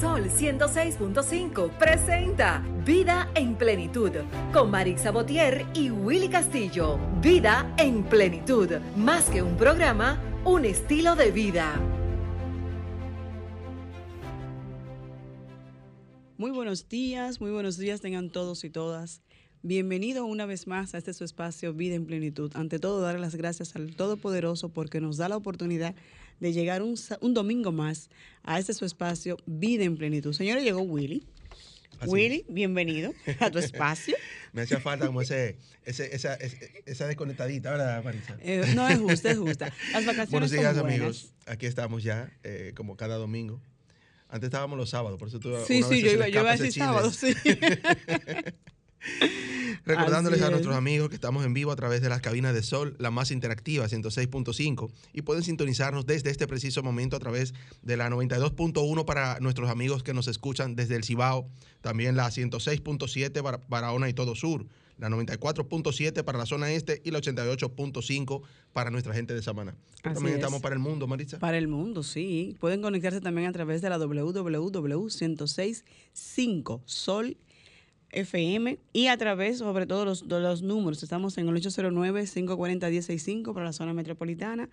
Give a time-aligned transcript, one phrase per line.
[0.00, 4.10] Sol 106.5 presenta Vida en Plenitud
[4.52, 6.98] con Marix Sabotier y Willy Castillo.
[7.20, 11.80] Vida en Plenitud, más que un programa, un estilo de vida.
[16.38, 19.22] Muy buenos días, muy buenos días tengan todos y todas.
[19.62, 22.52] Bienvenido una vez más a este su espacio Vida en Plenitud.
[22.54, 25.94] Ante todo, dar las gracias al Todopoderoso porque nos da la oportunidad
[26.40, 28.10] llegar un, un domingo más
[28.42, 30.32] a este su espacio Vida en Plenitud.
[30.32, 31.24] Señores, llegó Willy.
[32.06, 34.16] Willy, bienvenido a tu espacio.
[34.52, 36.34] Me hacía falta como ese, ese esa,
[36.86, 38.36] esa, desconectadita, ¿verdad, Marisa?
[38.40, 39.72] Eh, no, es justa, es justa.
[39.92, 41.32] Las vacaciones Buenos días, son amigos.
[41.46, 43.60] Aquí estamos ya, eh, como cada domingo.
[44.28, 46.72] Antes estábamos los sábados, por eso tú Sí, sí, yo iba, yo iba a decir
[46.72, 47.34] sábado, sí.
[49.84, 52.96] Recordándoles a nuestros amigos que estamos en vivo a través de las cabinas de Sol,
[52.98, 58.08] la más interactiva, 106.5, y pueden sintonizarnos desde este preciso momento a través de la
[58.08, 61.48] 92.1 para nuestros amigos que nos escuchan desde el Cibao,
[61.82, 64.66] también la 106.7 para Barahona y todo sur,
[64.98, 68.42] la 94.7 para la zona este y la 88.5
[68.72, 69.74] para nuestra gente de Samana.
[70.02, 71.38] También estamos para el mundo, Marisa.
[71.38, 72.56] Para el mundo, sí.
[72.60, 77.36] Pueden conectarse también a través de la www.106.5 Sol
[78.14, 81.02] FM y a través, sobre todo, los, de los números.
[81.02, 84.68] Estamos en el 809-540-165 para la zona metropolitana,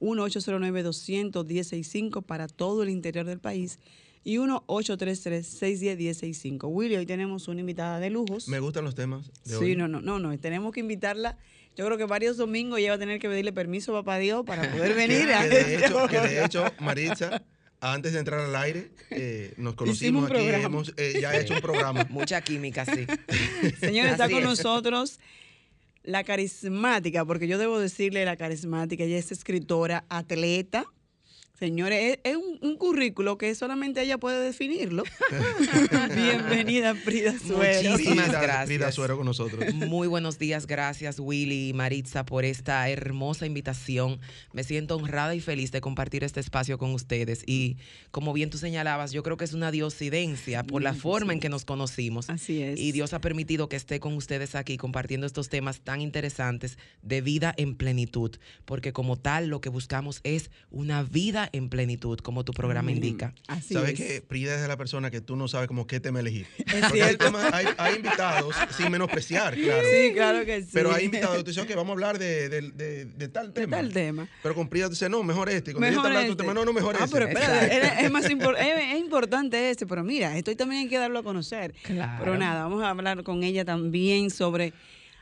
[0.00, 3.78] 1-809-200-165 para todo el interior del país
[4.24, 6.64] y 1-833-610-165.
[6.64, 8.48] Willy, hoy tenemos una invitada de lujos.
[8.48, 9.76] Me gustan los temas de sí, hoy.
[9.76, 10.36] no, no, no, no.
[10.38, 11.38] Tenemos que invitarla.
[11.76, 14.44] Yo creo que varios domingos ella va a tener que pedirle permiso a papá Dios
[14.44, 15.28] para poder venir.
[15.28, 17.44] que, de hecho, que de hecho, Maritza
[17.92, 22.06] antes de entrar al aire, eh, nos conocimos aquí, hemos eh, ya hecho un programa.
[22.10, 23.06] Mucha química, sí.
[23.80, 25.20] Señor, está con nosotros
[26.02, 30.84] la carismática, porque yo debo decirle la carismática, ella es escritora, atleta,
[31.58, 35.04] Señores, es, un, currículo que solamente ella puede definirlo.
[36.14, 37.92] Bienvenida, Frida Suero.
[37.92, 38.66] Muchísimas gracias.
[38.66, 39.72] Frida Suero con nosotros.
[39.74, 44.20] Muy buenos días, gracias Willy y Maritza por esta hermosa invitación.
[44.52, 47.42] Me siento honrada y feliz de compartir este espacio con ustedes.
[47.46, 47.78] Y
[48.10, 51.48] como bien tú señalabas, yo creo que es una diosidencia por la forma en que
[51.48, 52.28] nos conocimos.
[52.28, 52.78] Así es.
[52.78, 57.22] Y Dios ha permitido que esté con ustedes aquí compartiendo estos temas tan interesantes de
[57.22, 62.44] vida en plenitud, porque como tal lo que buscamos es una vida en plenitud, como
[62.44, 63.34] tu programa mm, indica.
[63.46, 66.20] Así Sabes que Prida es de la persona que tú no sabes como qué tema
[66.20, 66.46] elegir.
[67.52, 69.82] hay, hay, invitados, sin menospreciar, claro.
[69.90, 70.70] Sí, claro que sí.
[70.72, 73.76] Pero hay invitados que te dicen, que vamos a hablar de, de, de, tal tema.
[73.76, 74.28] De tal tema.
[74.42, 75.70] Pero con Prida te dice, no, mejor este.
[75.70, 76.36] Y cuando mejor este.
[76.36, 80.36] tema, no, no, mejor ah, Pero espera, es, más es, es, importante este, pero mira,
[80.36, 81.74] esto también hay que darlo a conocer.
[81.82, 82.22] Claro.
[82.22, 84.72] Pero nada, vamos a hablar con ella también sobre,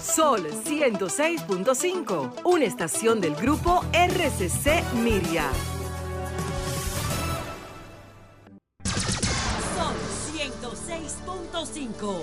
[0.00, 5.50] Sol 106.5, una estación del grupo RCC Miria.
[9.74, 9.96] Sol
[10.36, 12.22] 106.5.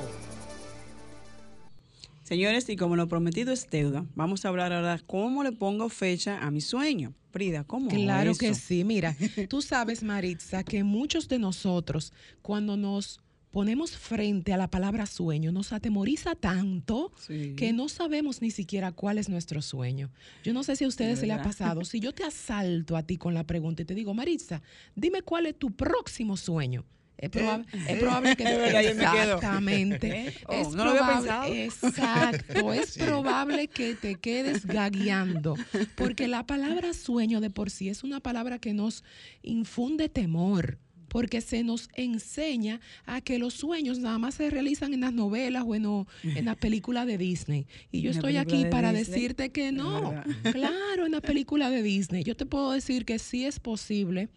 [2.24, 6.39] Señores, y como lo prometido es deuda, vamos a hablar ahora cómo le pongo fecha
[6.39, 7.13] a mi sueño.
[7.31, 7.89] Frida, ¿cómo?
[7.89, 8.39] Claro eso?
[8.39, 8.86] que sí.
[8.86, 9.18] Mira,
[9.50, 13.19] tú sabes, Maritza, que muchos de nosotros, cuando nos
[13.55, 17.53] ponemos frente a la palabra sueño, nos atemoriza tanto Sí.
[17.55, 20.09] que no sabemos ni siquiera cuál es nuestro sueño.
[20.43, 21.85] Yo no sé si a ustedes se le ha pasado.
[21.85, 24.61] Si yo te asalto a ti con la pregunta y te digo, Maritza,
[24.93, 26.83] dime cuál es tu próximo sueño.
[27.17, 29.35] Es, probable, es probable que verdad, quedo.
[29.35, 30.27] exactamente.
[30.27, 30.33] ¿Eh?
[30.49, 31.87] Oh, es no lo había probable, pensado.
[31.93, 32.73] exacto.
[32.73, 35.55] Es probable que te quedes gagueando,
[35.95, 39.05] porque la palabra sueño de por sí es una palabra que nos
[39.43, 45.01] infunde temor porque se nos enseña a que los sueños nada más se realizan en
[45.01, 47.67] las novelas o en, o- en las películas de Disney.
[47.91, 49.13] Y yo estoy aquí de para Disney.
[49.21, 50.13] decirte que no.
[50.51, 52.23] Claro, en la película de Disney.
[52.23, 54.29] Yo te puedo decir que sí es posible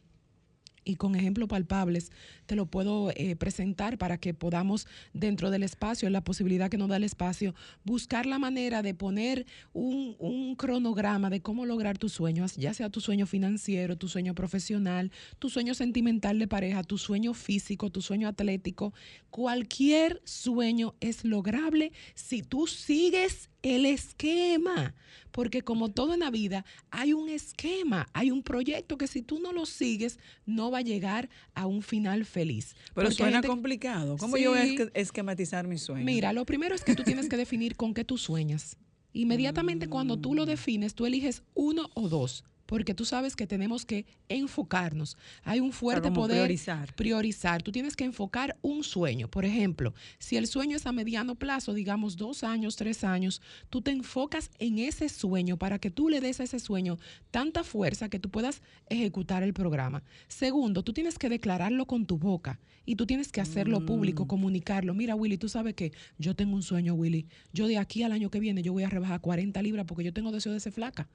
[0.88, 2.10] y con ejemplos palpables
[2.46, 6.88] te lo puedo eh, presentar para que podamos dentro del espacio, la posibilidad que nos
[6.88, 7.54] da el espacio,
[7.84, 9.44] buscar la manera de poner
[9.74, 14.34] un, un cronograma de cómo lograr tus sueños, ya sea tu sueño financiero, tu sueño
[14.34, 18.94] profesional, tu sueño sentimental de pareja, tu sueño físico, tu sueño atlético.
[19.28, 24.94] Cualquier sueño es lograble si tú sigues el esquema.
[25.30, 29.38] Porque como todo en la vida, hay un esquema, hay un proyecto que si tú
[29.40, 32.74] no lo sigues, no va a llegar a un final feliz.
[32.94, 34.16] Pero Porque suena gente- complicado.
[34.16, 36.04] ¿Cómo yo voy a esquematizar mi sueño?
[36.04, 38.76] Mira, lo primero es que tú tienes que definir con qué tú sueñas.
[39.12, 43.86] Inmediatamente cuando tú lo defines, tú eliges uno o dos, porque tú sabes que tenemos
[43.86, 45.16] que enfocarnos.
[45.42, 46.94] Hay un fuerte poder priorizar.
[46.94, 47.62] priorizar.
[47.62, 49.26] Tú tienes que enfocar un sueño.
[49.30, 53.80] Por ejemplo, si el sueño es a mediano plazo, digamos dos años, tres años, tú
[53.80, 56.98] te enfocas en ese sueño para que tú le des a ese sueño
[57.30, 58.60] tanta fuerza que tú puedas
[58.90, 60.02] ejecutar el programa.
[60.28, 64.28] Segundo, tú tienes que declararlo con tu boca y tú tienes que hacerlo público, Mm.
[64.28, 64.92] comunicarlo.
[64.92, 67.26] Mira, Willy, tú sabes que yo tengo un sueño, Willy.
[67.54, 70.12] Yo de aquí al año que viene yo voy a rebajar 40 libras porque yo
[70.12, 71.08] tengo deseo de ser flaca.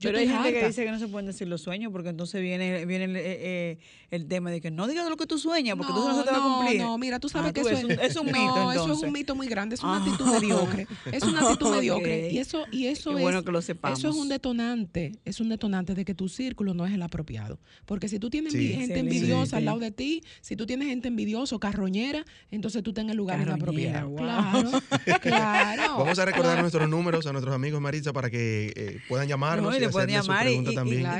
[0.00, 2.42] Yo Pero hay gente que dice que no se pueden decir los sueños porque entonces
[2.42, 3.78] viene, viene el, eh, eh,
[4.10, 6.36] el tema de que no digas lo que tú sueñas porque entonces no se te
[6.36, 6.80] va a cumplir.
[6.80, 8.92] No, mira, tú sabes Ah, que tú, eso es un- es un mito, No, eso
[8.92, 10.04] es un mito muy grande, es una Ah.
[10.04, 10.86] actitud mediocre.
[11.12, 12.30] Es una actitud mediocre.
[12.30, 13.22] Y eso, y eso Qué es.
[13.22, 13.98] bueno que lo sepamos.
[13.98, 17.58] Eso es un detonante, es un detonante de que tu círculo no es el apropiado.
[17.86, 18.68] Porque si tú tienes Sí.
[18.68, 19.16] gente Excelente.
[19.16, 23.04] envidiosa al lado de ti, si tú tienes gente envidiosa o carroñera, entonces tú estás
[23.04, 24.08] en el lugar Carroñera, inapropiado.
[24.08, 24.16] wow.
[24.18, 24.70] Claro,
[25.22, 25.98] claro.
[25.98, 29.83] Vamos a recordar nuestros números a nuestros amigos Maritza para que eh, puedan llamarnos No,
[29.86, 30.64] le pueden llamar y,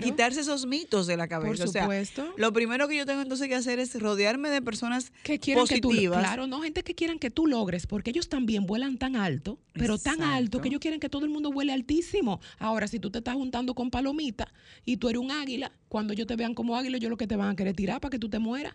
[0.03, 1.65] quitarse esos mitos de la cabeza.
[1.65, 2.35] Por O sea, supuesto.
[2.37, 5.81] lo primero que yo tengo entonces que hacer es rodearme de personas que quieren que
[5.81, 6.19] tú, positivas.
[6.19, 9.99] claro, no gente que quieran que tú logres, porque ellos también vuelan tan alto, pero
[9.99, 12.41] tan alto que ellos quieren que todo el mundo vuele altísimo.
[12.59, 14.53] Ahora, si tú te estás juntando con palomita
[14.85, 17.37] y tú eres un águila, cuando ellos te vean como águila, ellos lo que te
[17.37, 18.75] van a querer tirar para que tú te mueras.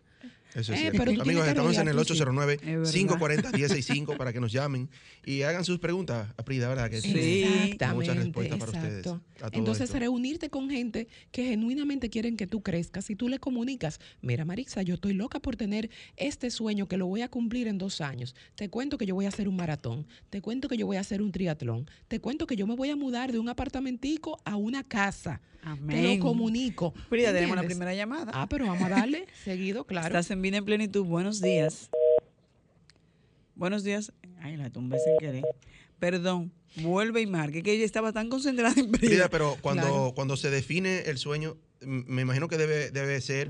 [0.55, 0.97] Eso es Eh, cierto.
[1.05, 2.41] pero Amigos, estamos en el tu círculo.
[2.41, 4.89] 809-540-165 para que nos llamen
[5.25, 6.89] y hagan sus preguntas a Prida, ¿verdad?
[6.89, 7.45] Que Sí.
[7.93, 9.05] muchas respuestas para ustedes.
[9.51, 9.99] Entonces, esto.
[9.99, 14.81] reunirte con gente que genuinamente quieren que tú crezcas y tú le comunicas, mira Marixa,
[14.81, 18.35] yo estoy loca por tener este sueño que lo voy a cumplir en dos años.
[18.55, 21.01] Te cuento que yo voy a hacer un maratón, te cuento que yo voy a
[21.01, 24.55] hacer un triatlón, te cuento que yo me voy a mudar de un apartamentico a
[24.55, 25.41] una casa.
[25.61, 26.19] Te Amén.
[26.19, 26.93] lo comunico.
[27.09, 28.31] Frida, tenemos la primera llamada.
[28.33, 30.07] Ah, pero vamos a darle seguido, claro.
[30.07, 31.03] Estás en vida en plenitud.
[31.05, 31.89] Buenos días.
[33.55, 34.13] Buenos días.
[34.41, 35.43] Ay, la tumbé sin querer.
[35.99, 36.51] Perdón.
[36.77, 39.29] Vuelve y marque, que ella estaba tan concentrada en Frida, Frida.
[39.29, 40.11] pero cuando, Claro.
[40.15, 43.49] cuando se define el sueño, me imagino que debe, debe ser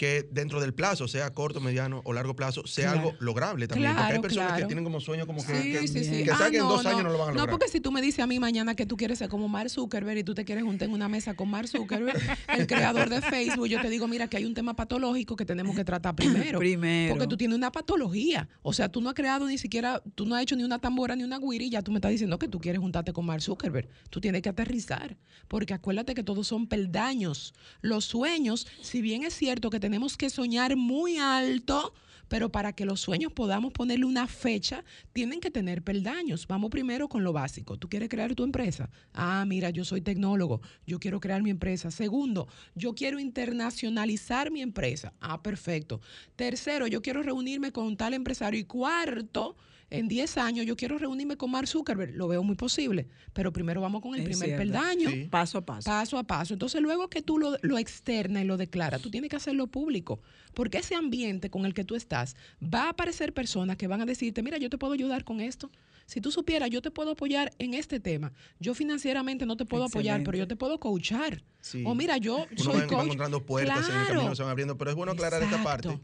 [0.00, 3.08] que dentro del plazo, sea corto, mediano o largo plazo, sea Claro.
[3.10, 3.90] algo lograble también.
[3.90, 6.24] porque hay Claro, personas que tienen como sueño como que, Sí, que, sí, sí.
[6.24, 7.36] que Ah, dos años no lo van a lograr.
[7.36, 9.68] No, porque si tú me dices a mí mañana que tú quieres ser como Mark
[9.68, 12.18] Zuckerberg y tú te quieres juntar en una mesa con Mark Zuckerberg,
[12.56, 15.76] el creador de Facebook, yo te digo, mira, que hay un tema patológico que tenemos
[15.76, 16.58] que tratar primero.
[16.70, 17.14] Primero.
[17.14, 18.48] Porque tú tienes una patología.
[18.62, 21.14] O sea, tú no has creado ni siquiera, tú no has hecho ni una tambora
[21.14, 23.42] ni una guiri y ya tú me estás diciendo que tú quieres juntarte con Mark
[23.42, 23.86] Zuckerberg.
[24.08, 25.18] Tú tienes que aterrizar.
[25.46, 27.52] Porque acuérdate que todos son peldaños.
[27.82, 31.92] Los sueños, si bien es cierto que tenemos que soñar muy alto,
[32.28, 36.46] pero para que los sueños podamos ponerle una fecha, tienen que tener peldaños.
[36.46, 37.76] Vamos primero con lo básico.
[37.76, 38.88] ¿Tú quieres crear tu empresa?
[39.12, 41.90] Ah, mira, yo soy tecnólogo, yo quiero crear mi empresa.
[41.90, 45.12] Segundo, yo quiero internacionalizar mi empresa.
[45.18, 46.00] Ah, perfecto.
[46.36, 48.60] Tercero, yo quiero reunirme con tal empresario.
[48.60, 49.56] Y cuarto,
[49.90, 52.14] en 10 años yo quiero reunirme con Mark Zuckerberg.
[52.14, 54.62] Lo veo muy posible, pero primero vamos con el Es primer cierto.
[54.62, 55.10] peldaño.
[55.10, 55.28] Sí.
[55.30, 55.84] Paso a paso.
[55.90, 56.54] Paso a paso.
[56.54, 60.20] Entonces, luego que tú lo, lo externas y lo declaras, tú tienes que hacerlo público.
[60.54, 64.06] Porque ese ambiente con el que tú estás, va a aparecer personas que van a
[64.06, 65.70] decirte, mira, yo te puedo ayudar con esto.
[66.06, 68.32] Si tú supieras, yo te puedo apoyar en este tema.
[68.58, 71.44] Yo financieramente no te puedo apoyar, pero yo te puedo coachar.
[71.60, 71.84] Sí.
[71.86, 73.04] O mira, yo Uno soy coach.
[73.04, 74.14] encontrando puertas en el Claro.
[74.14, 76.00] camino, se van abriendo, pero es bueno aclarar esta parte,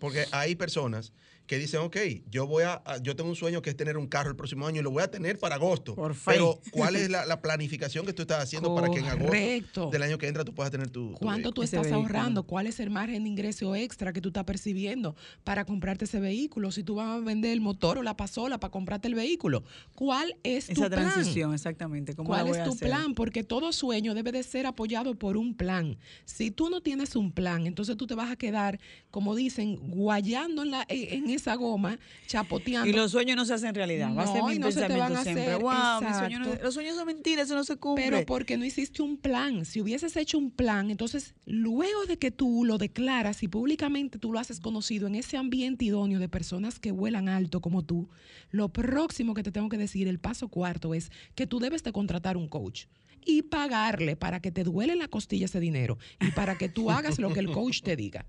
[0.00, 1.12] porque hay personas
[1.48, 1.96] que dicen, ok,
[2.30, 4.66] yo voy a, a- yo tengo un sueño que es tener un carro el próximo
[4.66, 5.94] año y lo voy a tener para agosto.
[5.96, 6.14] Por.
[6.26, 10.02] Pero, ¿cuál es la, la planificación que tú estás haciendo para que en agosto del
[10.02, 12.42] año que entra tú puedas tener tu, tu ¿Cuánto tú estás ahorrando?
[12.44, 16.70] ¿Cuál es el margen de ingreso extra que tú estás percibiendo para comprarte ese vehículo?
[16.70, 19.64] Si tú vas a vender el motor o la pasola para comprarte el vehículo,
[19.94, 21.10] ¿cuál es tu Esa plan?
[21.10, 22.14] transición, exactamente.
[22.14, 22.88] ¿Cómo ¿Cuál voy es a tu hacer?
[22.90, 23.14] plan?
[23.14, 25.96] Porque todo sueño debe de ser apoyado por un plan.
[26.26, 28.78] Si tú no tienes un plan, entonces tú te vas a quedar,
[29.10, 32.88] como dicen, guayando en, la, en en esa goma, chapoteando.
[32.88, 34.14] Y los sueños no se hacen realidad.
[34.14, 35.44] Va a ser No, mi y no se te van a siempre.
[35.46, 36.64] hacer, wow, mis sueños no- exacto.
[36.64, 38.04] los sueños son mentiras, eso no se cumple.
[38.04, 39.64] Pero porque no hiciste un plan.
[39.64, 44.32] Si hubieses hecho un plan, entonces luego de que tú lo declaras y públicamente tú
[44.32, 48.08] lo haces conocido en ese ambiente idóneo de personas que vuelan alto como tú,
[48.50, 51.92] lo próximo que te tengo que decir, el paso cuarto, es que tú debes de
[51.92, 52.84] contratar un coach
[53.24, 56.90] y pagarle para que te duele en la costilla ese dinero y para que tú
[56.90, 58.24] hagas lo que el coach te diga.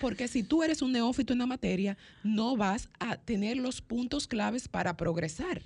[0.00, 4.26] Porque si tú eres un neófito en la materia, no vas a tener los puntos
[4.26, 5.62] claves para progresar.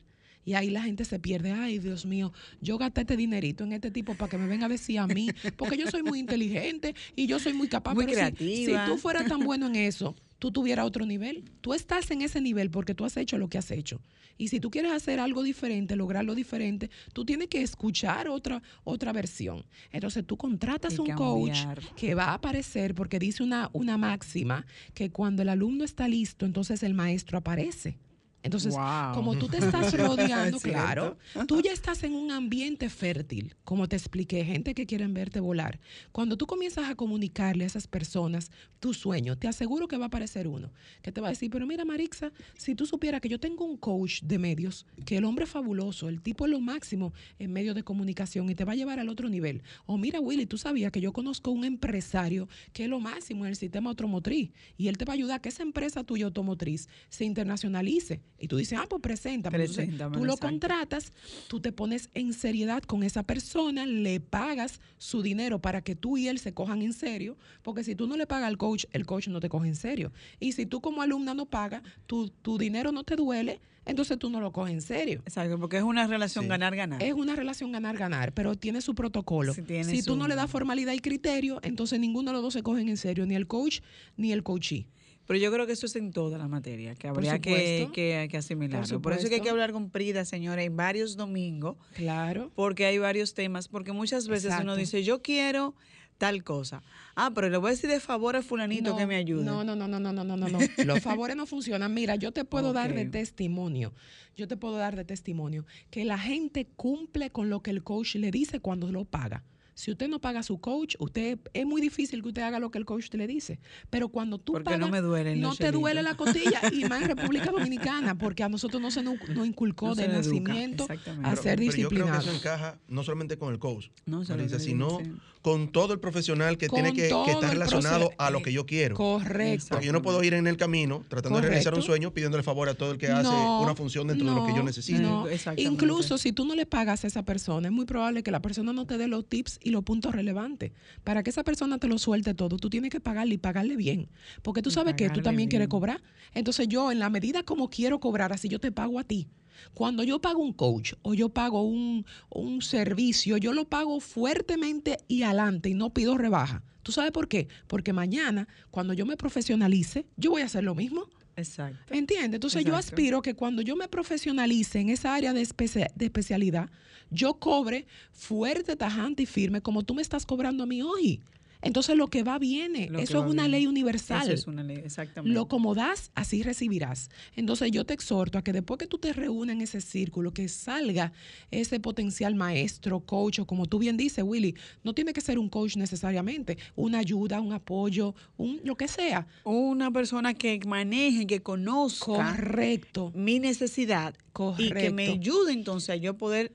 [0.50, 1.52] Y ahí la gente se pierde.
[1.52, 4.68] Ay, Dios mío, yo gasté este dinerito en este tipo para que me venga a
[4.68, 7.94] decir a mí, porque yo soy muy inteligente y yo soy muy capaz.
[7.94, 8.84] Muy pero si- creativa.
[8.84, 11.44] Si, tú fueras tan bueno en eso, tú tuvieras otro nivel.
[11.60, 14.00] Tú estás en ese nivel porque tú has hecho lo que has hecho.
[14.38, 19.12] Y si tú quieres hacer algo diferente, lograrlo diferente, tú tienes que escuchar otra, otra
[19.12, 19.64] versión.
[19.92, 21.58] Entonces tú contratas un coach
[21.94, 26.44] que va a aparecer porque dice una, una máxima que cuando el alumno está listo,
[26.44, 27.98] entonces el maestro aparece.
[28.42, 29.14] Entonces, Wow.
[29.14, 33.88] como tú te estás rodeando, Es claro, tú ya estás en un ambiente fértil, como
[33.88, 35.78] te expliqué, gente que quieren verte volar.
[36.12, 40.08] Cuando tú comienzas a comunicarle a esas personas tu sueño, te aseguro que va a
[40.08, 43.38] aparecer uno que te va a decir, pero mira Marixa, si tú supieras que yo
[43.38, 47.12] tengo un coach de medios, que el hombre es fabuloso, el tipo es lo máximo
[47.38, 49.62] en medios de comunicación y te va a llevar al otro nivel.
[49.86, 53.50] O mira Willy, tú sabías que yo conozco un empresario que es lo máximo en
[53.50, 56.88] el sistema automotriz y él te va a ayudar a que esa empresa tuya automotriz
[57.08, 58.22] se internacionalice.
[58.40, 59.56] Y tú dices, ah, pues preséntame.
[59.58, 60.48] Entonces, Preséntamelo, tú lo exacto.
[60.48, 61.12] contratas,
[61.46, 66.16] tú te pones en seriedad con esa persona, le pagas su dinero para que tú
[66.16, 69.04] y él se cojan en serio, porque si tú no le pagas al coach, el
[69.04, 70.10] coach no te coge en serio.
[70.40, 74.30] Y si tú como alumna no pagas, tu, tu dinero no te duele, entonces tú
[74.30, 75.20] no lo coges en serio.
[75.26, 76.48] Exacto, porque es una relación Sí.
[76.48, 77.02] ganar-ganar.
[77.02, 79.52] Es una relación ganar-ganar, pero tiene su protocolo.
[79.52, 82.42] Sí, tiene si tú su- no le das formalidad y criterio, entonces ninguno de los
[82.42, 83.80] dos se cogen en serio, ni el coach
[84.16, 84.86] ni el coachee.
[85.30, 88.36] Pero yo creo que eso es en toda la materia, que habría que, que, que
[88.36, 89.00] asimilarlo.
[89.00, 92.50] Por, eso es que hay que hablar con Prida, señora, en varios domingos, Claro.
[92.56, 95.76] porque hay varios temas, porque muchas veces uno dice, yo quiero
[96.18, 96.82] tal cosa.
[97.14, 99.44] Ah, pero le voy a decir de favor a fulanito que me ayude.
[99.44, 100.58] No, no, no, no, no, no, no.
[100.84, 101.94] Los favores no funcionan.
[101.94, 103.94] Mira, yo te puedo dar de testimonio.
[104.34, 108.16] Yo te puedo dar de testimonio que la gente cumple con lo que el coach
[108.16, 109.44] le dice cuando lo paga.
[109.80, 112.70] Si usted no paga a su coach, usted es muy difícil que usted haga lo
[112.70, 113.60] que el coach le dice.
[113.88, 117.00] Pero cuando tú Porque pagas, no me duelen no te duele la costilla y más
[117.00, 120.84] en República Dominicana, porque a nosotros no se nos, nos inculcó No se de nacimiento
[120.84, 122.20] a Pero- ser pero yo creo que disciplinado.
[122.20, 125.12] eso encaja no solamente con el coach, No, Marisa, sino sí.
[125.40, 128.52] con todo el profesional que Con tiene que, que estar el relacionado a lo que
[128.52, 128.94] yo quiero.
[128.96, 129.68] Correcto.
[129.70, 132.68] Porque yo no puedo ir en el camino tratando de realizar un sueño pidiéndole favor
[132.68, 135.00] a todo el que hace No, una función dentro de lo que yo necesito.
[135.00, 135.26] no.
[135.26, 135.62] Exactamente.
[135.62, 138.72] Incluso si tú no le pagas a esa persona, es muy probable que la persona
[138.74, 140.72] no te dé los tips y los puntos relevantes.
[141.04, 144.08] Para que esa persona te lo suelte todo, tú tienes que pagarle y pagarle bien.
[144.42, 146.02] Porque tú sabes que tú también quieres cobrar.
[146.34, 149.28] Entonces yo, en la medida como quiero cobrar, así yo te pago a ti.
[149.74, 154.98] Cuando yo pago un coach o yo pago un, un servicio, yo lo pago fuertemente
[155.06, 156.62] y adelante y no pido rebaja.
[156.82, 157.48] ¿Tú sabes por qué?
[157.66, 161.08] Porque mañana, cuando yo me profesionalice, yo voy a hacer lo mismo.
[161.36, 161.94] Exacto.
[161.94, 162.34] ¿Entiendes?
[162.34, 166.68] Entonces yo aspiro que cuando yo me profesionalice en esa área de, especia- de especialidad,
[167.10, 171.20] yo cobre fuerte, tajante y firme como tú me estás cobrando a mí hoy.
[171.62, 172.88] Entonces lo que va viene.
[172.88, 173.50] Lo Eso es una bien.
[173.50, 174.22] ley universal.
[174.22, 175.34] Eso es una ley, exactamente.
[175.34, 177.10] Lo como das, así recibirás.
[177.36, 180.48] Entonces yo te exhorto a que después que tú te reúnas en ese círculo, que
[180.48, 181.12] salga
[181.50, 185.48] ese potencial maestro, coach, o como tú bien dices, Willy, no tiene que ser un
[185.48, 189.26] coach necesariamente, una ayuda, un apoyo, un lo que sea.
[189.44, 193.12] Una persona que maneje, que conozca Correcto.
[193.14, 194.14] mi necesidad
[194.58, 196.52] y que me ayude entonces a yo poder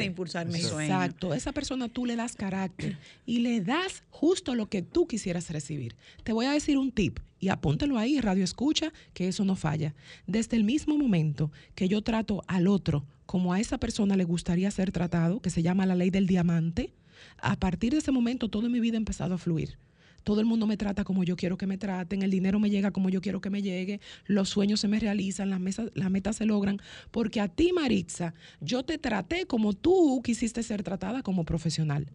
[0.00, 0.92] E impulsar mi sueño.
[0.94, 1.34] Exacto.
[1.34, 5.96] Esa persona tú le das carácter y le das justo lo que tú quisieras recibir.
[6.24, 9.94] Te voy a decir un tip y apúntalo ahí, radio escucha, que eso no falla.
[10.26, 14.70] Desde el mismo momento que yo trato al otro como a esa persona le gustaría
[14.70, 16.94] ser tratado, que se llama la ley del diamante,
[17.38, 19.78] a partir de ese momento todo en mi vida ha empezado a fluir.
[20.26, 22.90] Todo el mundo me trata como yo quiero que me traten, el dinero me llega
[22.90, 26.34] como yo quiero que me llegue, los sueños se me realizan, las, mesas, las metas
[26.34, 26.80] se logran,
[27.12, 32.10] porque a ti, Maritza, yo te traté como tú quisiste ser tratada como profesional.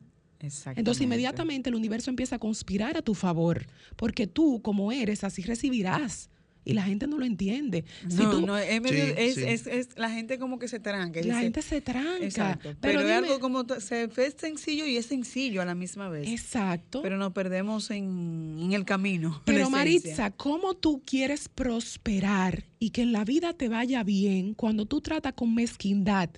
[0.75, 3.65] Entonces inmediatamente el universo empieza a conspirar a tu favor,
[3.95, 6.29] porque tú como eres, así recibirás.
[6.63, 7.85] Y la gente no lo entiende.
[8.07, 9.43] Si No, tú- no, es, medio- Sí, es, sí.
[9.47, 11.19] es- es- la gente como que se tranca.
[11.21, 12.23] la dice- gente se tranca.
[12.23, 12.75] Exacto.
[12.81, 16.27] Pero, Pero, es algo como se ve sencillo y es sencillo a la misma vez.
[16.29, 17.01] Exacto.
[17.01, 19.41] Pero nos perdemos en, en el camino.
[19.45, 19.69] Pero.
[19.71, 25.01] Maritza, ¿cómo tú quieres prosperar y que en la vida te vaya bien cuando tú
[25.01, 26.29] tratas con mezquindad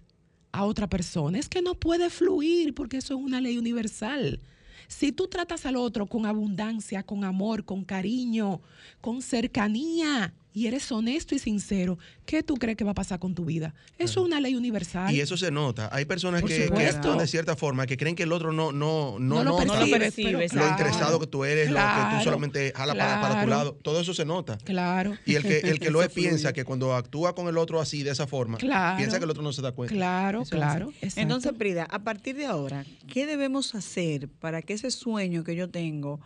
[0.52, 1.38] a otra persona?
[1.40, 4.40] Es que no puede fluir porque eso es una ley universal.
[4.94, 8.62] Si tú tratas al otro con abundancia, con amor, con cariño,
[9.02, 13.34] con cercanía y eres honesto y sincero, ¿qué tú crees que va a pasar con
[13.34, 13.74] tu vida?
[13.98, 15.14] Eso es una ley universal.
[15.14, 15.90] Y eso se nota.
[15.92, 19.18] Hay personas Por que, actúan de cierta forma, que creen que el otro no, no,
[19.20, 21.82] no, no, lo nota No lo percibes, pero lo interesado que tú eres, lo que
[21.82, 23.50] Claro, tú solamente jalas para, para tu claro.
[23.50, 23.74] lado.
[23.82, 24.58] Todo eso se nota.
[24.64, 25.18] Claro.
[25.26, 28.04] Y el que, el que lo es piensa que cuando actúa con el otro así,
[28.04, 28.98] de esa forma, Claro.
[28.98, 29.94] piensa que el otro no se da cuenta.
[29.96, 30.94] Claro, Eso claro.
[31.16, 35.70] Entonces, Prida, a partir de ahora, ¿qué debemos hacer para que ese sueño que yo
[35.70, 36.20] tengo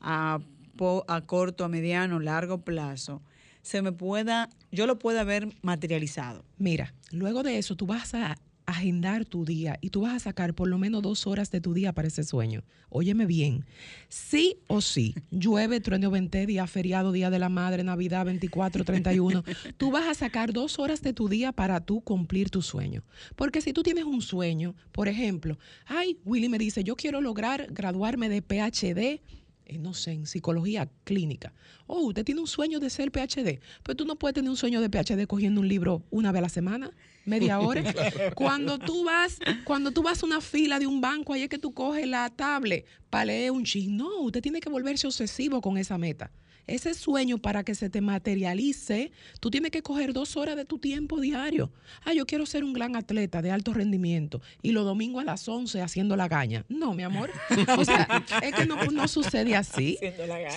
[0.00, 0.38] a,
[0.76, 3.22] po- a corto, a mediano, largo plazo,
[3.64, 6.44] se me pueda, yo lo pueda ver materializado?
[6.58, 10.54] Mira, luego de eso tú vas a agendar tu día y tú vas a sacar
[10.54, 12.62] por lo menos dos horas de tu día para ese sueño.
[12.90, 13.64] Óyeme bien,
[14.08, 19.44] sí o sí, llueve, trueno, vente, día feriado, día de la madre, Navidad 24, 31,
[19.78, 23.02] tú vas a sacar dos horas de tu día para tú cumplir tu sueño.
[23.34, 27.68] Porque si tú tienes un sueño, por ejemplo, ay, Willy me dice, yo quiero lograr
[27.70, 29.22] graduarme de PhD
[29.66, 31.52] eh, no sé, en psicología clínica.
[31.86, 34.80] Oh, usted tiene un sueño de ser PhD, pero tú no puedes tener un sueño
[34.80, 36.90] de PhD cogiendo un libro una vez a la semana,
[37.24, 37.82] media hora.
[38.34, 41.58] Cuando tú vas, cuando tú vas a una fila de un banco, ahí es que
[41.58, 43.96] tú coges la tablet para leer un chin.
[43.96, 46.30] No, usted tiene que volverse obsesivo con esa meta.
[46.66, 50.78] Ese sueño para que se te materialice, tú tienes que coger dos horas de tu
[50.78, 51.70] tiempo diario.
[52.04, 55.46] Ah, yo quiero ser un gran atleta de alto rendimiento y los domingos a las
[55.46, 56.64] 11 haciendo la gaña.
[56.68, 57.30] No, mi amor.
[57.76, 59.98] O sea, es que no, no sucede así.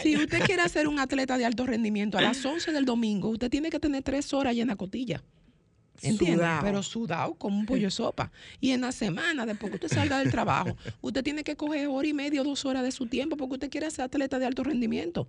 [0.01, 3.49] Si usted quiere ser un atleta de alto rendimiento a las 11 del domingo, usted
[3.49, 5.23] tiene que tener tres horas llena cotilla.
[6.01, 6.47] ¿Entiendes?
[6.61, 8.31] Pero sudado como un pollo de sopa.
[8.61, 12.07] Y en la semana, después que usted salga del trabajo, usted tiene que coger hora
[12.07, 14.63] y media o dos horas de su tiempo porque usted quiere ser atleta de alto
[14.63, 15.27] rendimiento.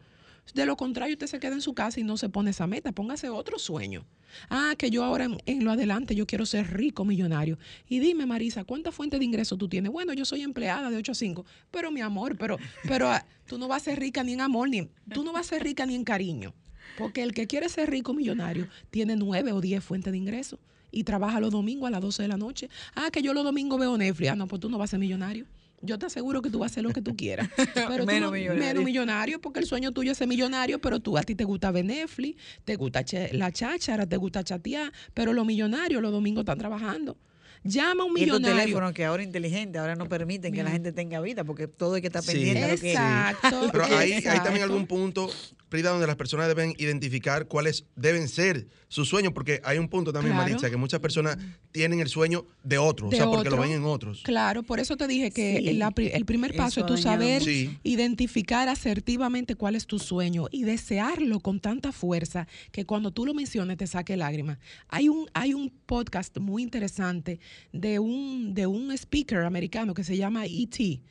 [0.54, 2.92] De lo contrario, usted se queda en su casa y no se pone esa meta.
[2.92, 4.06] Póngase otro sueño.
[4.50, 7.58] Ah, que yo ahora en, lo adelante yo quiero ser rico, millonario.
[7.88, 9.92] Y dime, Marisa, ¿cuántas fuentes de ingreso tú tienes?
[9.92, 11.46] Bueno, yo soy empleada de 8 a 5.
[11.70, 14.68] Pero mi amor, pero, pero ah, tú no vas a ser rica ni en amor,
[14.68, 16.54] ni tú no vas a ser rica ni en cariño.
[16.96, 20.58] Porque el que quiere ser rico, millonario, tiene nueve o diez fuentes de ingreso.
[20.90, 22.70] Y trabaja los domingos a las 12 de la noche.
[22.94, 24.30] Ah, que yo los domingos veo Netflix.
[24.30, 25.46] Ah, no, pues tú no vas a ser millonario.
[25.80, 27.48] Yo te aseguro que tú vas a hacer lo que tú quieras.
[27.74, 28.64] Pero tú Menos no- millonario.
[28.64, 31.70] menos millonario, porque el sueño tuyo es ser millonario, pero tú a ti te gusta
[31.70, 36.58] ver Netflix, te gusta la cháchara, te gusta chatear, pero los millonarios los domingos están
[36.58, 37.16] trabajando.
[37.64, 38.62] Llama a un Y estos millonario.
[38.64, 42.00] teléfonos que ahora inteligentes, ahora no permiten que la gente tenga vida, porque todo hay
[42.00, 42.32] que estar Sí.
[42.32, 43.68] pendiente de lo que Exacto.
[43.72, 44.42] Pero ahí hay exacto.
[44.44, 45.28] también algún punto,
[45.68, 50.12] Prida, donde las personas deben identificar cuáles deben ser sus sueños, porque hay un punto
[50.12, 50.48] también, Claro.
[50.48, 51.36] Maritza, que muchas personas
[51.72, 54.22] tienen el sueño de otros, De o sea, porque lo ven en otros.
[54.24, 55.68] Claro, por eso te dije que Sí.
[55.68, 57.42] el, la pri- el primer paso Eso es dañado saber.
[57.42, 57.78] Sí.
[57.82, 63.34] identificar asertivamente cuál es tu sueño y desearlo con tanta fuerza que cuando tú lo
[63.34, 64.58] menciones te saque lágrimas.
[64.88, 67.40] Hay un, hay un podcast muy interesante
[67.72, 71.02] de un, de un speaker americano que se llama E.T.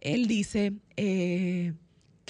[0.00, 1.74] Él dice eh,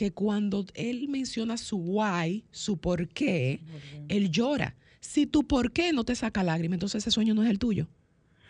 [0.00, 3.60] que cuando él menciona su why, su por qué,
[4.08, 4.74] él llora.
[5.00, 7.86] Si tu por qué no te saca lágrimas, entonces ese sueño no es el tuyo.